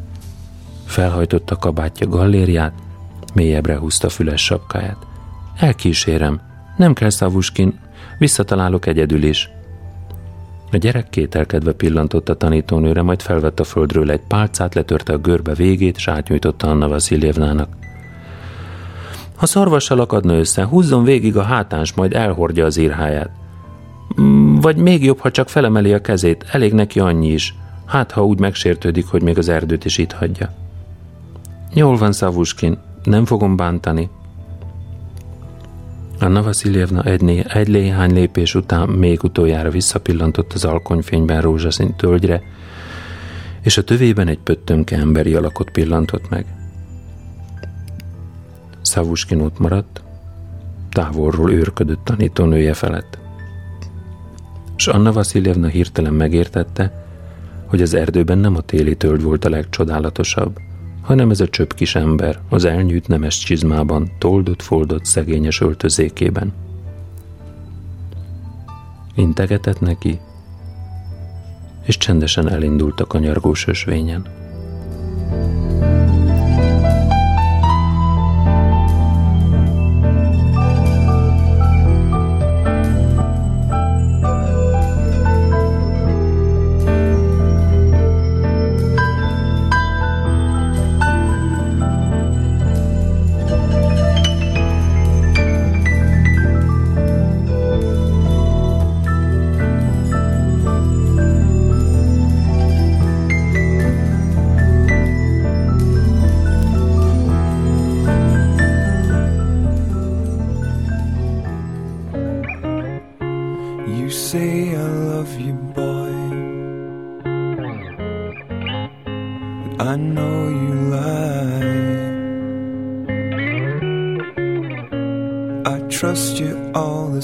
[0.84, 2.72] Felhajtotta kabátja gallériát,
[3.34, 5.06] mélyebbre húzta füles sapkáját.
[5.56, 6.40] Elkísérem,
[6.76, 7.78] nem kell szavuskin,
[8.18, 9.50] visszatalálok egyedül is.
[10.72, 15.54] A gyerek kételkedve pillantott a tanítónőre, majd felvett a földről egy pálcát, letörte a görbe
[15.54, 17.68] végét, és átnyújtotta Anna Vasiljevnának.
[19.36, 23.37] Ha szarvassal akadna össze, húzzon végig a hátáns, majd elhordja az írháját.
[24.20, 27.54] Mm, vagy még jobb, ha csak felemeli a kezét, elég neki annyi is.
[27.86, 30.54] Hát, ha úgy megsértődik, hogy még az erdőt is itt hagyja.
[31.74, 34.08] Jól van, Szavuskin, nem fogom bántani.
[36.20, 42.42] Anna Vasiljevna egy, egy léhány lépés után még utoljára visszapillantott az alkonyfényben rózsaszín tölgyre,
[43.60, 46.46] és a tövében egy pöttönke emberi alakot pillantott meg.
[48.82, 50.02] Szavuskin ott maradt,
[50.90, 53.18] távolról őrködött tanítónője felett
[54.78, 57.04] és Anna Vasiljevna hirtelen megértette,
[57.66, 60.58] hogy az erdőben nem a téli tölgy volt a legcsodálatosabb,
[61.02, 66.52] hanem ez a csöpp kis ember az elnyűjt nemes csizmában, toldott-foldott szegényes öltözékében.
[69.14, 70.20] Integetett neki,
[71.82, 74.26] és csendesen elindult a kanyargós ösvényen.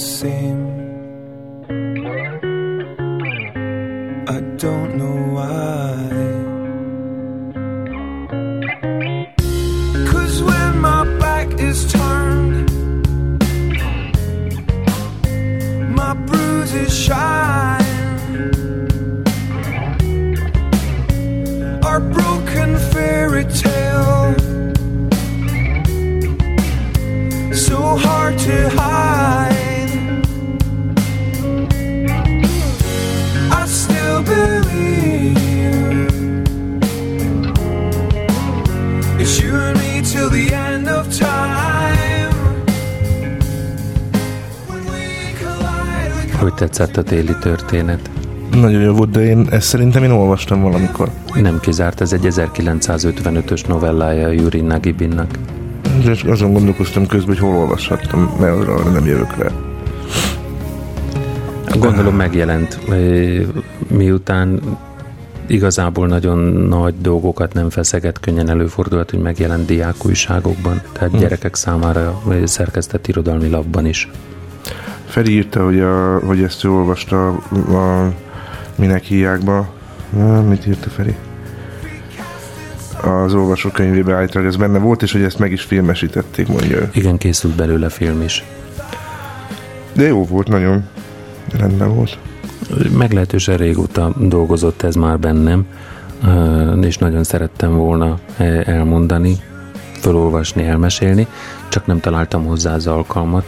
[0.04, 0.33] see.
[46.74, 48.10] Tetszett a téli történet.
[48.50, 51.10] Nagyon jó volt, de én ezt szerintem én olvastam valamikor.
[51.34, 55.38] Nem kizárt, ez egy 1955-ös novellája Yuri Nagibinnak.
[56.10, 59.48] És azon gondolkoztam közben, hogy hol olvashattam, mert arra nem jövök rá.
[61.78, 62.78] Gondolom megjelent,
[63.88, 64.60] miután
[65.46, 71.20] igazából nagyon nagy dolgokat nem feszeget, könnyen előfordulhat, hogy megjelent diákújságokban, tehát hmm.
[71.20, 74.08] gyerekek számára szerkesztett irodalmi labban is.
[75.14, 78.12] Feri írta, hogy, a, hogy ezt ő olvasta a
[78.74, 79.68] minek híjákba.
[80.48, 81.14] Mit írta Feri?
[83.02, 87.54] Az olvasókönyvébe állítólag ez benne volt, és hogy ezt meg is filmesítették, mondja Igen, készült
[87.54, 88.44] belőle film is.
[89.92, 90.84] De jó volt, nagyon
[91.58, 92.18] rendben volt.
[92.96, 95.66] Meglehetősen régóta dolgozott ez már bennem,
[96.82, 98.18] és nagyon szerettem volna
[98.64, 99.36] elmondani,
[99.92, 101.26] felolvasni, elmesélni,
[101.68, 103.44] csak nem találtam hozzá az alkalmat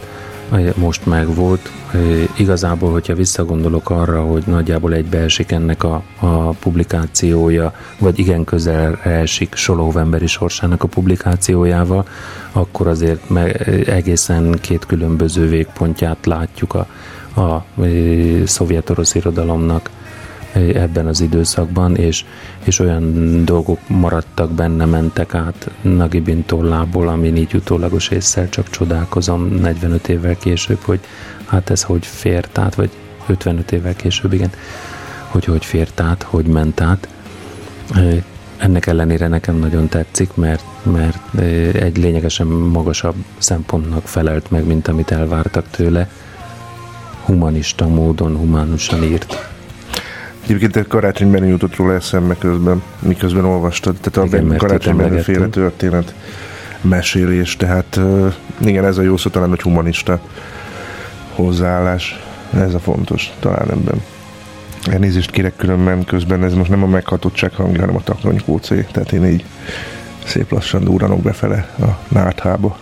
[0.75, 1.71] most megvolt.
[2.37, 9.55] Igazából, hogyha visszagondolok arra, hogy nagyjából egybeesik ennek a, a publikációja, vagy igen közel esik
[9.55, 12.07] Solovemberi sorsának a publikációjával,
[12.51, 16.87] akkor azért meg egészen két különböző végpontját látjuk a,
[17.41, 17.65] a
[18.45, 19.89] szovjet-orosz irodalomnak
[20.57, 22.25] ebben az időszakban, és,
[22.63, 29.47] és olyan dolgok maradtak benne, mentek át Nagibin tollából, amin így utólagos észsel csak csodálkozom
[29.47, 30.99] 45 évvel később, hogy
[31.45, 32.89] hát ez hogy fért át, vagy
[33.27, 34.51] 55 évvel később, igen,
[35.27, 37.07] hogy hogy fért át, hogy ment át.
[38.57, 41.39] Ennek ellenére nekem nagyon tetszik, mert, mert
[41.73, 46.09] egy lényegesen magasabb szempontnak felelt meg, mint amit elvártak tőle.
[47.25, 49.55] Humanista módon, humánusan írt.
[50.47, 53.95] Egyébként egy karácsonyban jutott róla eszembe közben, miközben olvastad.
[54.01, 56.13] Tehát igen, a karácsonyban féle történet
[56.81, 57.99] mesélés, tehát
[58.57, 60.19] igen, ez a jó szó talán, hogy humanista
[61.35, 62.19] hozzáállás.
[62.53, 64.01] Ez a fontos talán ebben.
[64.91, 68.41] Elnézést kérek különben közben, ez most nem a meghatottság hangja, hanem a takrony
[68.91, 69.45] tehát én így
[70.25, 72.77] szép lassan durranok befele a náthába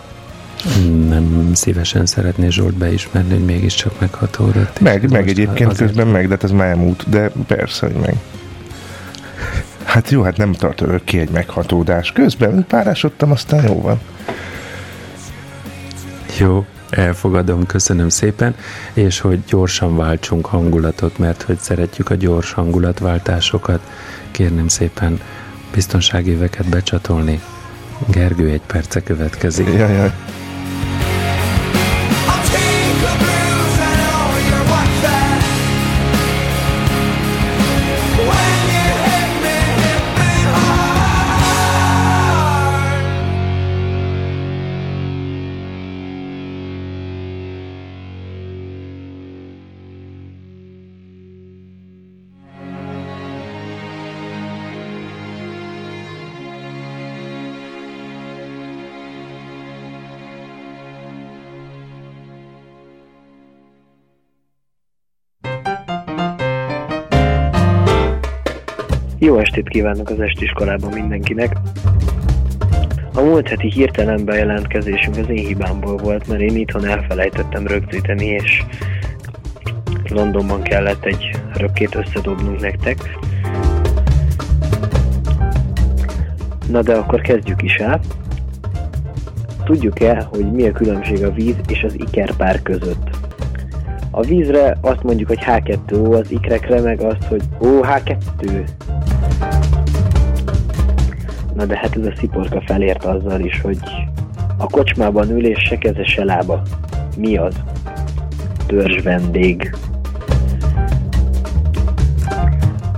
[1.08, 4.80] nem szívesen szeretné Zsolt beismerni, hogy mégiscsak meghatódott.
[4.80, 5.88] Meg, meg egyébként azért...
[5.88, 8.16] közben meg, de hát ez már elmúlt, de persze, hogy meg.
[9.84, 12.12] Hát jó, hát nem tart ki egy meghatódás.
[12.12, 14.00] Közben párásodtam, aztán jó van.
[16.40, 18.56] Jó, elfogadom, köszönöm szépen,
[18.94, 23.80] és hogy gyorsan váltsunk hangulatot, mert hogy szeretjük a gyors hangulatváltásokat,
[24.32, 25.20] kérném szépen
[25.74, 27.42] biztonságéveket becsatolni.
[28.08, 29.68] Gergő egy perce következik.
[29.78, 30.12] Jaj,
[69.36, 71.56] Jó estét kívánok az estiskolában mindenkinek!
[73.14, 78.64] A múlt heti hirtelen bejelentkezésünk az én hibámból volt, mert én itthon elfelejtettem rögzíteni, és
[80.10, 83.18] Londonban kellett egy rökkét összedobnunk nektek.
[86.70, 88.00] Na de akkor kezdjük is el.
[89.64, 93.10] Tudjuk-e, hogy mi a különbség a víz és az ikerpár között?
[94.12, 98.64] A vízre azt mondjuk, hogy H2O, az ikrekre meg azt, hogy OH2.
[101.56, 103.78] Na de hát ez a sziporka felért azzal is, hogy
[104.58, 106.62] a kocsmában ül és se keze se lába.
[107.18, 107.56] Mi az?
[108.66, 109.76] Törzs vendég.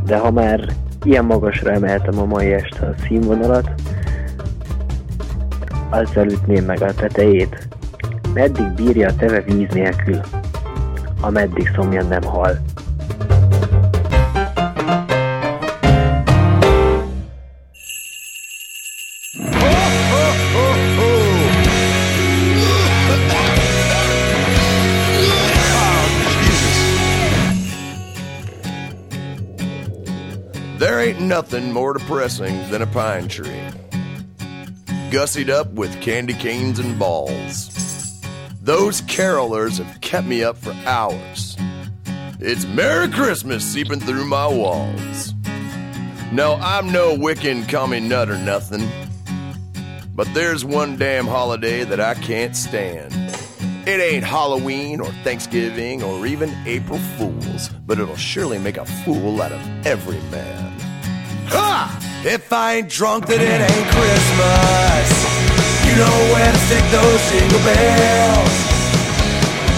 [0.05, 3.72] De ha már ilyen magasra emeltem a mai este a színvonalat,
[5.89, 7.68] azzal ütném meg a tetejét.
[8.34, 10.20] Meddig bírja a teve víz nélkül?
[11.22, 12.58] Ameddig szomjan nem hal.
[31.20, 33.61] Nothing more depressing than a pine tree.
[35.09, 37.70] Gussied up with candy canes and balls.
[38.61, 41.55] Those carolers have kept me up for hours.
[42.39, 45.34] It's Merry Christmas seeping through my walls.
[46.32, 48.88] No, I'm no Wiccan commie nut or nothing.
[50.13, 53.13] But there's one damn holiday that I can't stand.
[53.88, 59.41] It ain't Halloween or Thanksgiving or even April Fools, but it'll surely make a fool
[59.41, 60.66] out of every man.
[61.54, 61.98] Ha!
[62.24, 65.08] If I ain't drunk, then it ain't Christmas.
[65.88, 68.56] You know where to stick those jingle bells.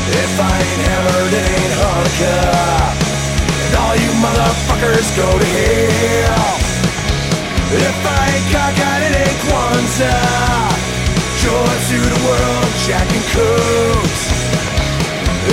[0.09, 2.89] If I ain't hammered, it ain't Hanukkah.
[3.70, 6.55] And all you motherfuckers go to hell.
[7.70, 10.74] If I ain't cockeyed, it ain't Kwanzaa.
[11.45, 14.24] Joy to the world, Jack and Cooks.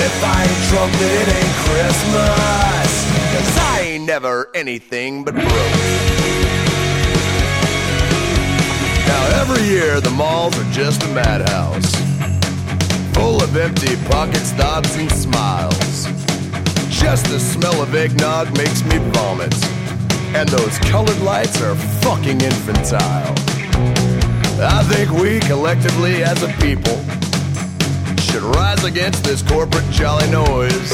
[0.00, 2.90] If I ain't drunk, then it ain't Christmas.
[3.36, 6.05] Cause I ain't never anything but broke.
[9.48, 11.94] Every year the malls are just a madhouse.
[13.14, 16.06] Full of empty pockets, thoughts, and smiles.
[16.90, 19.54] Just the smell of eggnog makes me vomit.
[20.34, 23.34] And those colored lights are fucking infantile.
[24.58, 26.98] I think we collectively as a people
[28.26, 30.92] should rise against this corporate jolly noise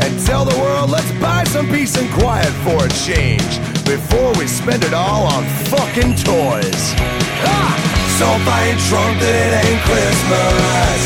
[0.00, 4.46] and tell the world let's buy some peace and quiet for a change before we
[4.46, 7.25] spend it all on fucking toys.
[8.16, 11.00] So if I ain't drunk, then it ain't Christmas.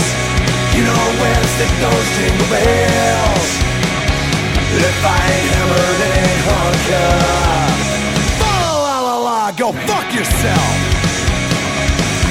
[0.74, 3.50] You know where to stick those jingle bells.
[4.70, 7.74] If I ain't hammered, it ain't Hanukkah.
[8.38, 8.54] Fa
[8.86, 10.74] la la la, go fuck yourself.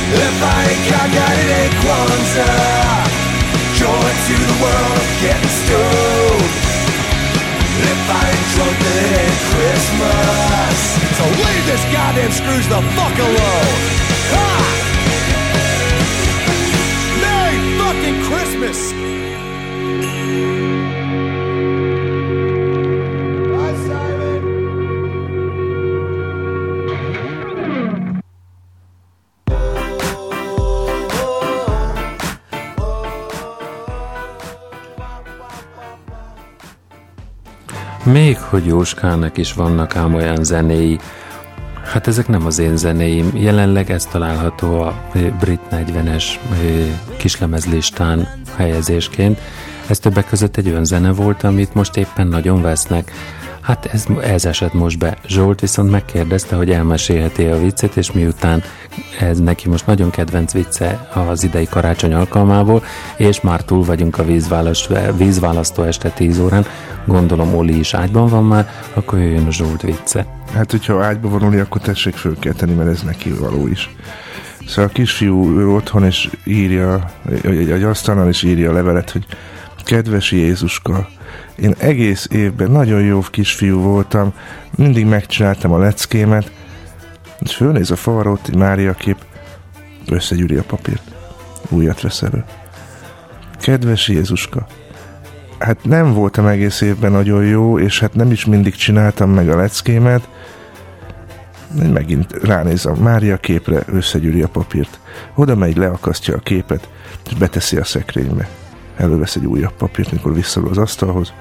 [0.10, 3.04] If I ain't cockeyed, it ain't Kwanzaa.
[3.76, 6.19] Joy to the world of getting stoned.
[7.80, 10.76] If I ain't drunk, then it ain't Christmas.
[11.18, 13.76] So leave this goddamn Scrooge the fuck alone.
[14.36, 14.48] Ha!
[17.24, 18.80] Merry fucking Christmas!
[38.12, 41.00] Még hogy Jóskának is vannak ám olyan zenéi,
[41.84, 46.26] hát ezek nem az én zenéim, jelenleg ez található a brit 40-es
[47.18, 49.40] kislemezlistán helyezésként.
[49.88, 53.12] Ez többek között egy olyan zene volt, amit most éppen nagyon vesznek.
[53.70, 55.18] Hát ez, ez esett most be.
[55.28, 58.64] Zsolt viszont megkérdezte, hogy elmesélheti a viccet, és miután
[59.20, 62.84] ez neki most nagyon kedvenc vicce az idei karácsony alkalmából,
[63.18, 66.66] és már túl vagyunk a vízválasztó, vízválasztó este 10 órán,
[67.06, 70.26] gondolom Oli is ágyban van már, akkor jöjjön a Zsolt vicce.
[70.54, 73.90] Hát, hogyha ágyba vonulni, akkor tessék fölkelteni, mert ez neki való is.
[74.68, 77.12] Szóval a kisfiú ő otthon és írja,
[77.44, 79.26] egy, asztalnal is írja a levelet, hogy
[79.84, 81.08] kedves Jézuska,
[81.62, 84.34] én egész évben nagyon jó kisfiú voltam,
[84.76, 86.52] mindig megcsináltam a leckémet,
[87.40, 89.18] és fölnéz a favarót, egy Mária kép,
[90.08, 91.04] összegyűri a papírt,
[91.70, 92.44] újat vesz elő.
[93.62, 94.68] Kedves Jézuska,
[95.60, 99.58] hát nem voltam egész évben nagyon jó, és hát nem is mindig csináltam meg a
[99.58, 100.30] leckémet,
[101.94, 105.00] megint ránéz a Mária képre, összegyűri a papírt.
[105.36, 106.90] Oda megy, leakasztja a képet,
[107.28, 108.59] és beteszi a szekrénybe.
[109.00, 111.34] Elővesz egy újabb papírt, mikor visszaül az asztalhoz,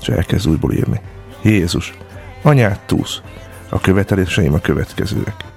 [0.00, 1.00] és elkezd újból írni.
[1.42, 1.94] Jézus,
[2.42, 3.20] anyát túsz.
[3.68, 5.49] A követeléseim a következőek.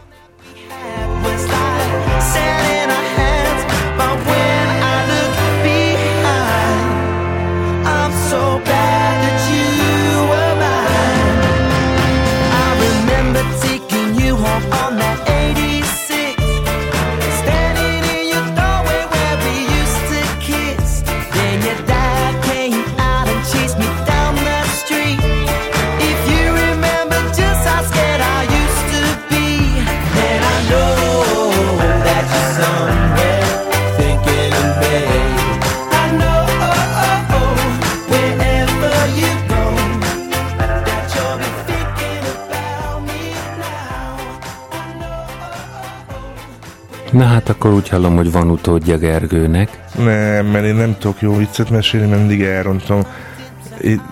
[47.14, 49.80] Na hát akkor úgy hallom, hogy van utódja Gergőnek.
[49.98, 53.02] Nem, mert én nem tudok jó viccet mesélni, mert mindig elrontom.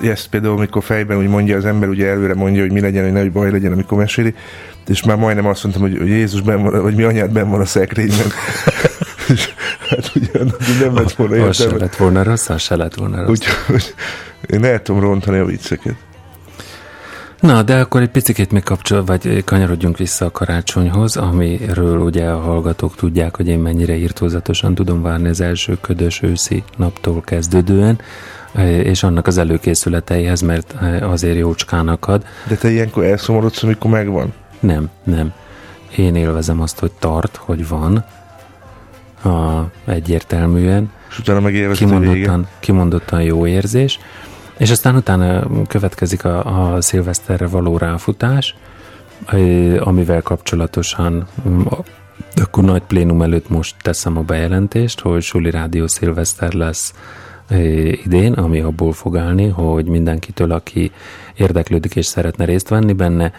[0.02, 3.12] Ezt például, amikor fejben úgy mondja az ember, ugye előre mondja, hogy mi legyen, hogy
[3.12, 4.34] nehogy baj legyen, amikor meséli,
[4.88, 7.60] és már majdnem azt mondtam, hogy hogy Jézus ben van, vagy mi anyád ben van
[7.62, 8.28] a szekrényben.
[9.34, 9.50] És
[9.90, 10.44] hát ugye
[10.86, 11.84] nem lett volna Az se értelme.
[11.86, 13.30] lett volna rossz, se lett volna rossz.
[13.30, 13.94] Úgyhogy
[14.48, 15.96] én el tudom rontani a vicceket.
[17.42, 22.40] Na, de akkor egy picit még kapcsol, vagy kanyarodjunk vissza a karácsonyhoz, amiről ugye a
[22.40, 28.00] hallgatók tudják, hogy én mennyire írtózatosan tudom várni az első ködös őszi naptól kezdődően,
[28.84, 32.26] és annak az előkészületeihez, mert azért jócskának ad.
[32.48, 34.34] De te ilyenkor elszomorodsz, amikor megvan?
[34.60, 35.34] Nem, nem.
[35.98, 38.06] Én élvezem azt, hogy tart, hogy van,
[39.24, 42.12] a, egyértelműen, És utána meg élvezett a vége.
[42.12, 44.00] kimondottan, kimondottan jó érzés,
[44.62, 48.56] és aztán utána következik a, a szilveszterre való ráfutás,
[49.80, 51.28] amivel kapcsolatosan
[52.36, 56.94] akkor nagy plénum előtt most teszem a bejelentést, hogy Suli Rádió szilveszter lesz
[58.04, 60.92] idén, ami abból fog állni, hogy mindenkitől, aki
[61.36, 63.32] érdeklődik és szeretne részt venni benne,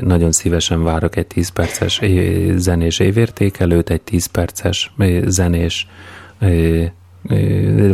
[0.00, 2.00] nagyon szívesen várok egy 10 perces
[2.54, 4.92] zenés évértékelőt, egy 10 perces
[5.24, 5.88] zenés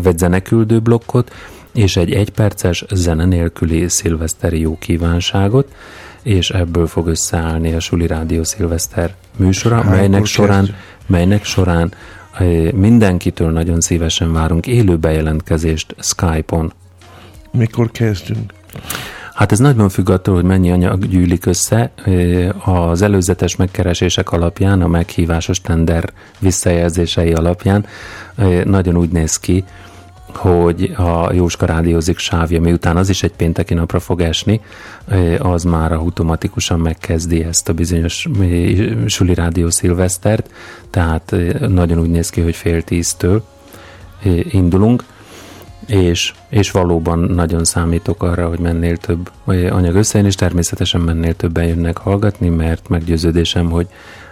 [0.03, 1.31] vagy zeneküldő blokkot,
[1.75, 5.75] és egy egyperces zene nélküli szilveszteri jó kívánságot,
[6.23, 10.75] és ebből fog összeállni a Suli Rádió szilveszter műsora, Hánykor melynek során,
[11.07, 11.93] melynek során
[12.39, 16.73] ö, mindenkitől nagyon szívesen várunk élő bejelentkezést Skype-on.
[17.51, 18.53] Mikor kezdünk?
[19.35, 21.91] Hát ez nagyban függ attól, hogy mennyi anyag gyűlik össze.
[22.05, 27.87] Ö, Az előzetes megkeresések alapján, a meghívásos tender visszajelzései alapján
[28.37, 29.65] ö, nagyon úgy néz ki,
[30.37, 34.61] hogy a Jóska rádiózik sávja, miután az is egy pénteki napra fog esni,
[35.39, 38.29] az már automatikusan megkezdi ezt a bizonyos
[39.07, 40.51] Suli Rádió szilvesztert,
[40.91, 41.35] tehát
[41.69, 43.45] nagyon úgy néz ki, hogy fél tíztől
[44.51, 45.05] indulunk
[45.87, 51.65] és, és valóban nagyon számítok arra, hogy mennél több anyag összejön, és természetesen mennél többen
[51.65, 53.89] jönnek hallgatni, mert meggyőződésem, hogy,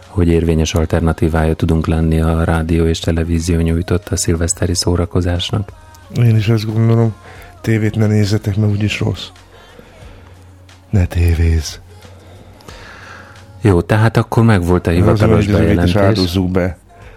[0.06, 5.72] hogy érvényes alternatívája tudunk lenni a rádió és televízió nyújtott a szilveszteri szórakozásnak.
[6.16, 7.14] Én is azt gondolom,
[7.60, 9.26] tévét ne nézzetek, mert úgyis rossz.
[10.90, 11.80] Ne tévéz.
[13.60, 15.96] Jó, tehát akkor meg volt a Az hivatalos az is bejelentés.
[15.96, 16.76] áldozzuk be.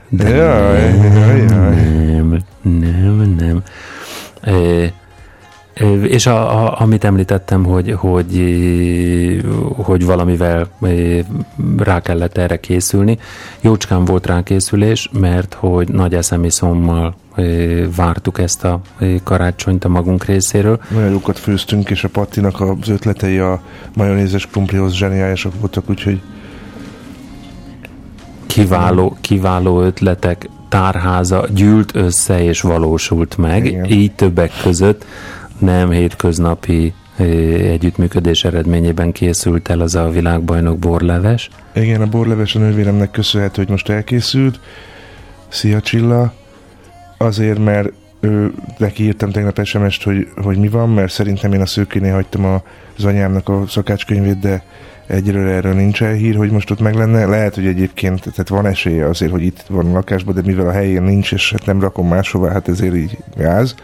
[0.09, 1.75] De Jaj, jaj, jaj.
[2.05, 3.63] nem, nem, nem.
[4.55, 4.93] É,
[6.03, 8.35] és a, a, amit említettem, hogy, hogy,
[9.75, 10.67] hogy valamivel
[11.77, 13.17] rá kellett erre készülni.
[13.61, 17.15] Jócskán volt rá készülés, mert hogy nagy eszemiszommal
[17.95, 18.81] vártuk ezt a
[19.23, 20.79] karácsonyt a magunk részéről.
[20.89, 23.61] Nagyon jókat főztünk, és a Pattinak az ötletei a
[23.95, 26.21] majonézes krumplihoz zseniálisak voltak, úgyhogy
[28.45, 33.85] kiváló, kiváló ötletek tárháza gyűlt össze és valósult meg, Igen.
[33.85, 35.05] így többek között
[35.59, 41.49] nem hétköznapi ö, együttműködés eredményében készült el az a világbajnok borleves.
[41.73, 44.59] igen, a borleves a nővéremnek köszönhető, hogy most elkészült.
[45.47, 46.33] Szia Csilla!
[47.17, 51.65] Azért, mert ő, neki írtam tegnap SMS-t, hogy, hogy mi van, mert szerintem én a
[51.65, 52.61] szőkénél hagytam a,
[52.97, 54.63] az anyámnak a szakácskönyvét, de
[55.07, 57.25] egyről erről nincs hír, hogy most ott meg lenne.
[57.25, 60.71] Lehet, hogy egyébként tehát van esélye azért, hogy itt van a lakásban, de mivel a
[60.71, 63.75] helyén nincs, és hát nem rakom máshová, hát ezért így gáz.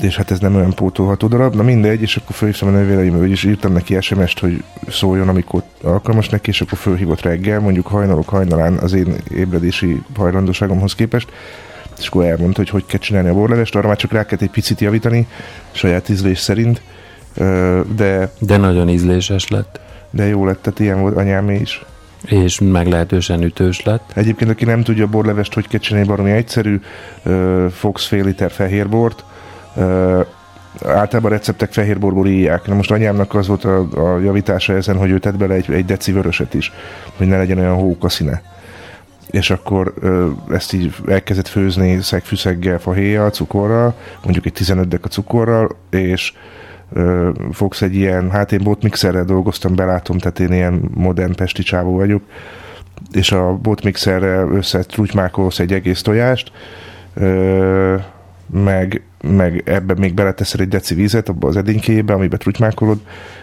[0.00, 1.54] És hát ez nem olyan pótolható darab.
[1.54, 5.62] Na mindegy, és akkor fölhívtam a nővéreim, hogy is írtam neki SMS-t, hogy szóljon, amikor
[5.82, 11.28] alkalmas neki, és akkor fölhívott reggel, mondjuk hajnalok hajnalán az én ébredési hajlandóságomhoz képest,
[11.98, 14.50] és akkor elmondta, hogy hogy kell csinálni a borlevest, arra már csak rá kellett egy
[14.50, 15.26] picit javítani,
[15.70, 16.82] saját ízlés szerint,
[17.96, 19.80] de, De nagyon ízléses lett,
[20.10, 21.84] de jó lett, tehát ilyen volt anyámé is.
[22.26, 24.10] és meglehetősen ütős lett.
[24.14, 26.80] Egyébként, aki nem tudja a borlevest, hogy kell csinálni, baromi egyszerű,
[27.70, 29.35] fogsz fél liter fehérbort, ö,
[30.84, 32.66] általában receptek fehérborból írják.
[32.66, 35.84] Na most anyámnak az volt a, a javítása ezen, hogy ő tett bele egy, egy
[35.84, 36.72] deci vöröset is,
[37.16, 38.42] hogy ne legyen olyan hóka színe.
[39.30, 45.76] És akkor ö, ezt így elkezdett főzni szegfűszeggel, fahéjjal, cukorral, mondjuk egy 15 deka cukorral,
[45.90, 46.32] és
[46.92, 51.96] ö, fogsz egy ilyen, hát én botmixerrel dolgoztam, belátom, tehát én ilyen modern pesti csávó
[51.96, 52.22] vagyok,
[53.12, 56.52] és a botmixerrel összetrutymákolsz egy egész tojást,
[57.14, 57.96] ö,
[58.50, 63.00] meg, meg ebbe még beleteszel egy deci vízet abba az edénykéjébe, amiben trutymákolod,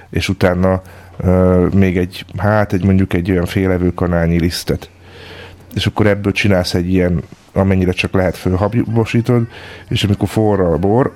[0.09, 0.81] és utána
[1.17, 4.89] ö, még egy, hát egy mondjuk egy olyan félevő kanálnyi lisztet.
[5.73, 7.21] És akkor ebből csinálsz egy ilyen,
[7.53, 9.47] amennyire csak lehet fölhabosítod,
[9.89, 11.13] és amikor forra a bor,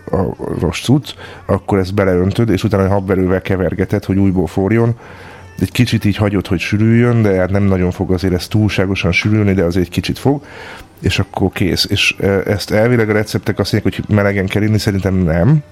[0.62, 1.14] a cucc,
[1.46, 4.96] akkor ezt beleöntöd, és utána habverővel kevergeted, hogy újból forjon,
[5.60, 9.54] egy kicsit így hagyod, hogy sűrüljön, de hát nem nagyon fog azért ez túlságosan sűrülni,
[9.54, 10.44] de azért egy kicsit fog,
[11.02, 11.86] és akkor kész.
[11.90, 15.64] És ezt elvileg a receptek azt mondják, hogy melegen kell inni, szerintem nem.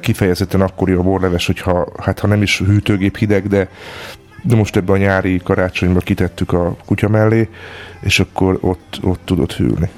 [0.00, 3.68] Kifejezetten akkor jó a borleves, hogyha hát ha nem is hűtőgép hideg, de
[4.42, 7.48] de most ebbe a nyári karácsonyba kitettük a kutya mellé,
[8.00, 9.90] és akkor ott, ott tudod hűlni.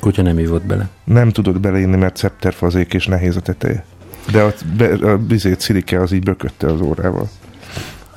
[0.00, 0.88] Kutya nem ivott bele.
[1.04, 3.84] Nem tudod beleinni, mert scepterfazék és nehéz a teteje.
[4.32, 7.28] De a, be, a bizét szilike az így bökötte az órával.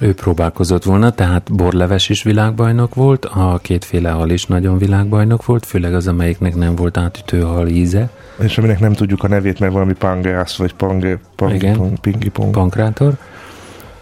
[0.04, 5.66] Ő próbálkozott volna, tehát borleves is világbajnok volt, a kétféle hal is nagyon világbajnok volt,
[5.66, 9.74] főleg az, amelyiknek nem volt átütő hal íze, És aminek nem tudjuk a nevét, mert
[9.74, 11.76] valami pangeász, vagy pange, pangi, Igen.
[11.76, 12.52] pong, pingi pong.
[12.52, 13.14] pankrátor,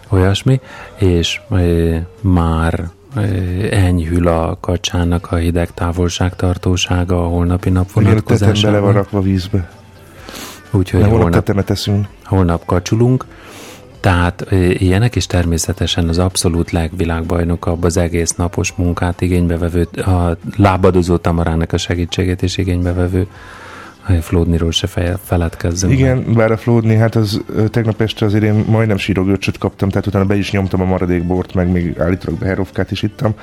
[0.08, 0.60] olyasmi,
[0.98, 1.56] és e,
[2.20, 2.88] már
[3.70, 8.92] enyhül a kacsának a hideg távolságtartósága a holnapi nap Igen, a tetem bele van vonatkozásában.
[8.92, 9.70] rakva vízbe.
[10.70, 12.06] Úgyhogy holnap holnap, tetemet eszünk.
[12.24, 13.26] holnap kacsulunk.
[14.02, 14.46] Tehát
[14.78, 21.76] ilyenek is természetesen az abszolút legvilágbajnokabb az egész napos munkát igénybevevő, a lábadozó tamarának a
[21.78, 23.26] segítségét is igénybevevő
[24.08, 25.92] ö, Flódniról se fe- feledkezzünk.
[25.92, 26.00] meg.
[26.00, 30.24] Igen, bár a Flódni, hát az tegnap este azért én majdnem sírogörcsöt kaptam, tehát utána
[30.24, 33.34] be is nyomtam a maradék bort, meg még állítólag beherovkát is ittam,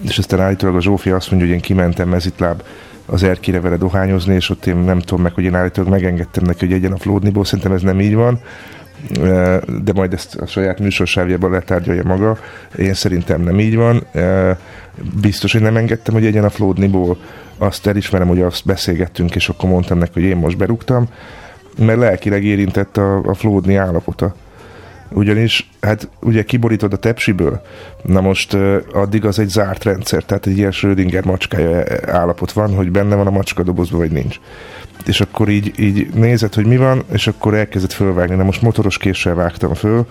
[0.00, 2.62] és aztán állítólag a Zsófia azt mondja, hogy én kimentem mezitláb
[3.06, 6.66] az erkére vele dohányozni, és ott én nem tudom meg, hogy én állítólag megengedtem neki,
[6.66, 8.40] hogy egyen a Flódniból, szerintem ez nem így van,
[9.82, 12.38] de majd ezt a saját műsorsávjában letárgyalja maga.
[12.78, 14.06] Én szerintem nem így van.
[14.12, 14.50] Ö,
[15.20, 17.16] Biztos, hogy nem engedtem, hogy egyen a Flódniból.
[17.58, 21.08] Azt elismerem, hogy azt beszélgettünk, és akkor mondtam neki, hogy én most berúgtam,
[21.78, 24.34] mert lelkileg érintett a, a Flódni állapota.
[25.10, 27.62] Ugyanis, hát ugye kiborítod a tepsiből,
[28.02, 32.74] na most ö, addig az egy zárt rendszer, tehát egy ilyen Schrödinger macskája állapot van,
[32.74, 34.40] hogy benne van a macska dobozban, vagy nincs.
[35.06, 38.34] És akkor így, így nézed, hogy mi van, és akkor elkezdett fölvágni.
[38.34, 40.06] Na most motoros késsel vágtam föl,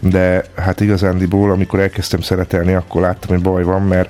[0.00, 4.08] de hát igazándiból, amikor elkezdtem szeretelni, akkor láttam, hogy baj van, mert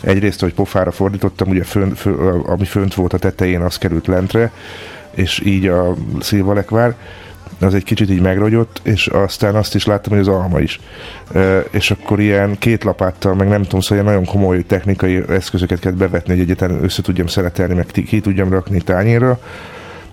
[0.00, 2.14] egyrészt, hogy pofára fordítottam, ugye fön, fön,
[2.46, 4.52] ami fönt volt a tetején, az került lentre,
[5.14, 6.94] és így a szilvalekvár,
[7.64, 10.80] az egy kicsit így megrogyott, és aztán azt is láttam, hogy az alma is.
[11.70, 15.98] És akkor ilyen két lapáttal, meg nem tudom, szóval ilyen nagyon komoly technikai eszközöket kellett
[15.98, 19.40] bevetni, hogy egyetlen össze tudjam szeretelni, meg ki tudjam rakni tányérra,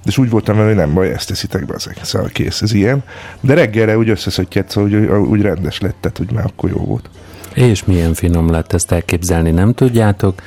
[0.05, 1.97] és úgy voltam vele, hogy nem baj, ezt teszitek be ezek.
[2.01, 3.03] Szóval kész, ez ilyen.
[3.41, 7.09] De reggelre úgy összeszöttyett, szóval úgy, úgy rendes lett, tehát úgy már akkor jó volt.
[7.53, 10.41] És milyen finom lett, ezt elképzelni nem tudjátok.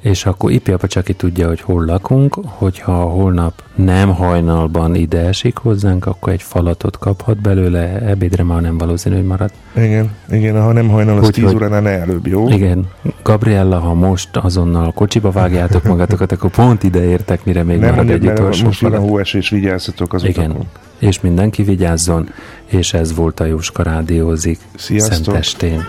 [0.00, 5.56] És akkor Ipiapa csak ki tudja, hogy hol lakunk, hogyha holnap nem hajnalban ide esik
[5.56, 9.50] hozzánk, akkor egy falatot kaphat belőle, ebédre már nem valószínű, hogy marad.
[9.76, 12.48] Igen, igen, ha nem hajnal, az Úgyhogy- 10 óránál ne előbb, jó?
[12.48, 12.86] Igen,
[13.22, 17.96] Gabriella, ha most azonnal kocsiba vágjátok magatokat, akkor pont ide értek, mire még Nem marad
[17.96, 19.10] mondjuk, egy mert utolsó most jön a falat.
[19.10, 20.66] hóesés, vigyázzatok az Igen, utakon.
[20.98, 22.28] és mindenki vigyázzon,
[22.66, 25.24] és ez volt a Jóska Rádiózik Sziasztok.
[25.24, 25.86] Szentestén.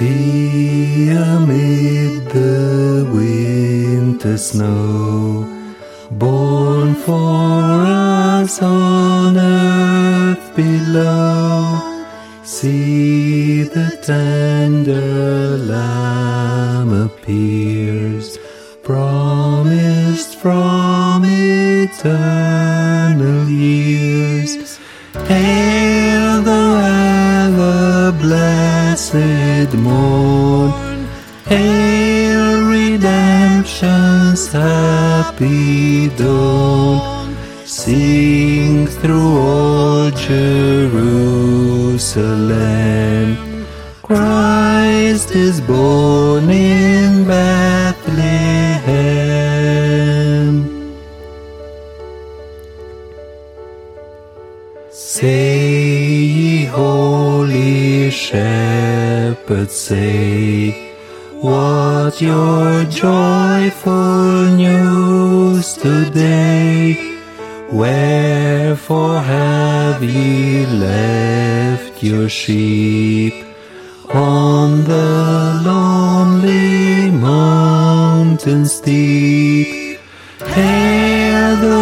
[0.00, 5.44] See amid the winter snow,
[6.10, 11.82] born for us on earth below.
[12.44, 18.38] See the tender lamb appears,
[18.82, 22.40] promised from eternal
[23.50, 24.78] years.
[25.28, 26.80] Hail the
[27.44, 28.12] ever
[29.12, 31.06] blessed morn.
[31.46, 37.36] Hail redemption's happy dawn.
[37.64, 41.26] Sing through all Jerusalem.
[44.02, 45.99] Christ is born
[59.50, 60.70] shepherds, say,
[61.40, 67.16] what your joyful news today?
[67.72, 73.34] Wherefore have ye left your sheep
[74.14, 79.98] on the lonely mountain steep?
[80.38, 81.80] Hail the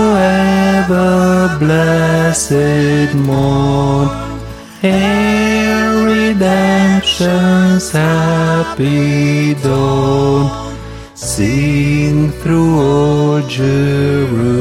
[0.85, 4.09] ever blessed morn.
[4.81, 5.19] Hail
[7.79, 10.76] redemption's happy dawn.
[11.14, 14.57] Sing through all Jerusalem.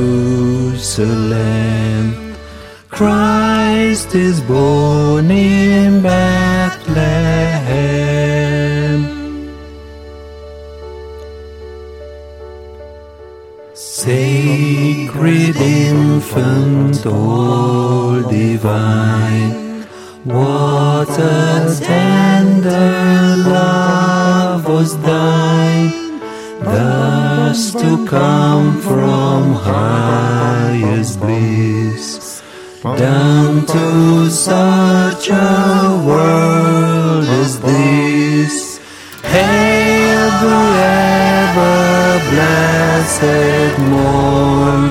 [2.90, 7.08] Christ is born in Bethlehem.
[13.74, 19.67] Sacred infant, all divine,
[20.28, 26.20] what a tender love was thine,
[26.60, 32.42] thus to come from highest bliss
[32.84, 38.80] down to such a world as this.
[39.24, 40.60] Hail the
[41.48, 44.90] ever blessed morn.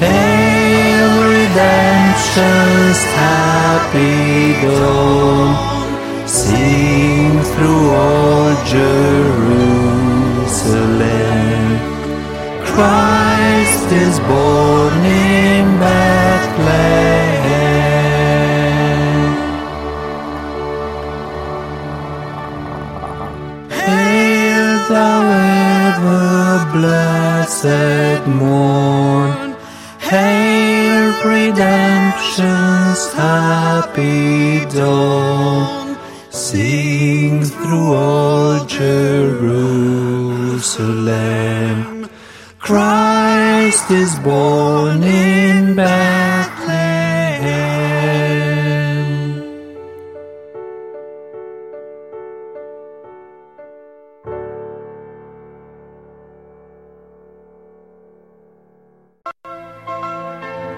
[0.00, 2.73] Hail redemption's
[4.62, 5.48] dawn.
[6.26, 9.74] Sing through all Jerusalem.
[12.64, 17.04] Christ is born in Bethlehem.
[23.70, 25.20] Hail thou
[25.90, 29.30] ever blessed morn.
[30.00, 32.03] Hail redemption's
[33.14, 35.96] happy dawn.
[36.30, 39.64] Sing through all Jerusalem.
[42.58, 47.04] Christ is born in Bethlehem.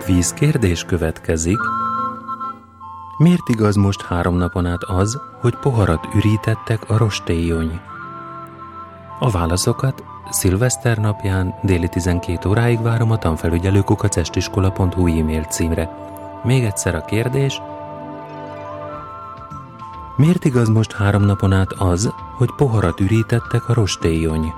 [0.06, 1.58] Vízkérdés következik.
[3.18, 7.80] Miért igaz most három napon át az, hogy poharat ürítettek a rostélyony?
[9.18, 15.90] A válaszokat szilveszter napján déli 12 óráig várom a tanfelügyelőkukacestiskola.hu e-mail címre.
[16.44, 17.60] Még egyszer a kérdés.
[20.16, 24.52] Miért igaz most három napon át az, hogy poharat ürítettek a rostélyony?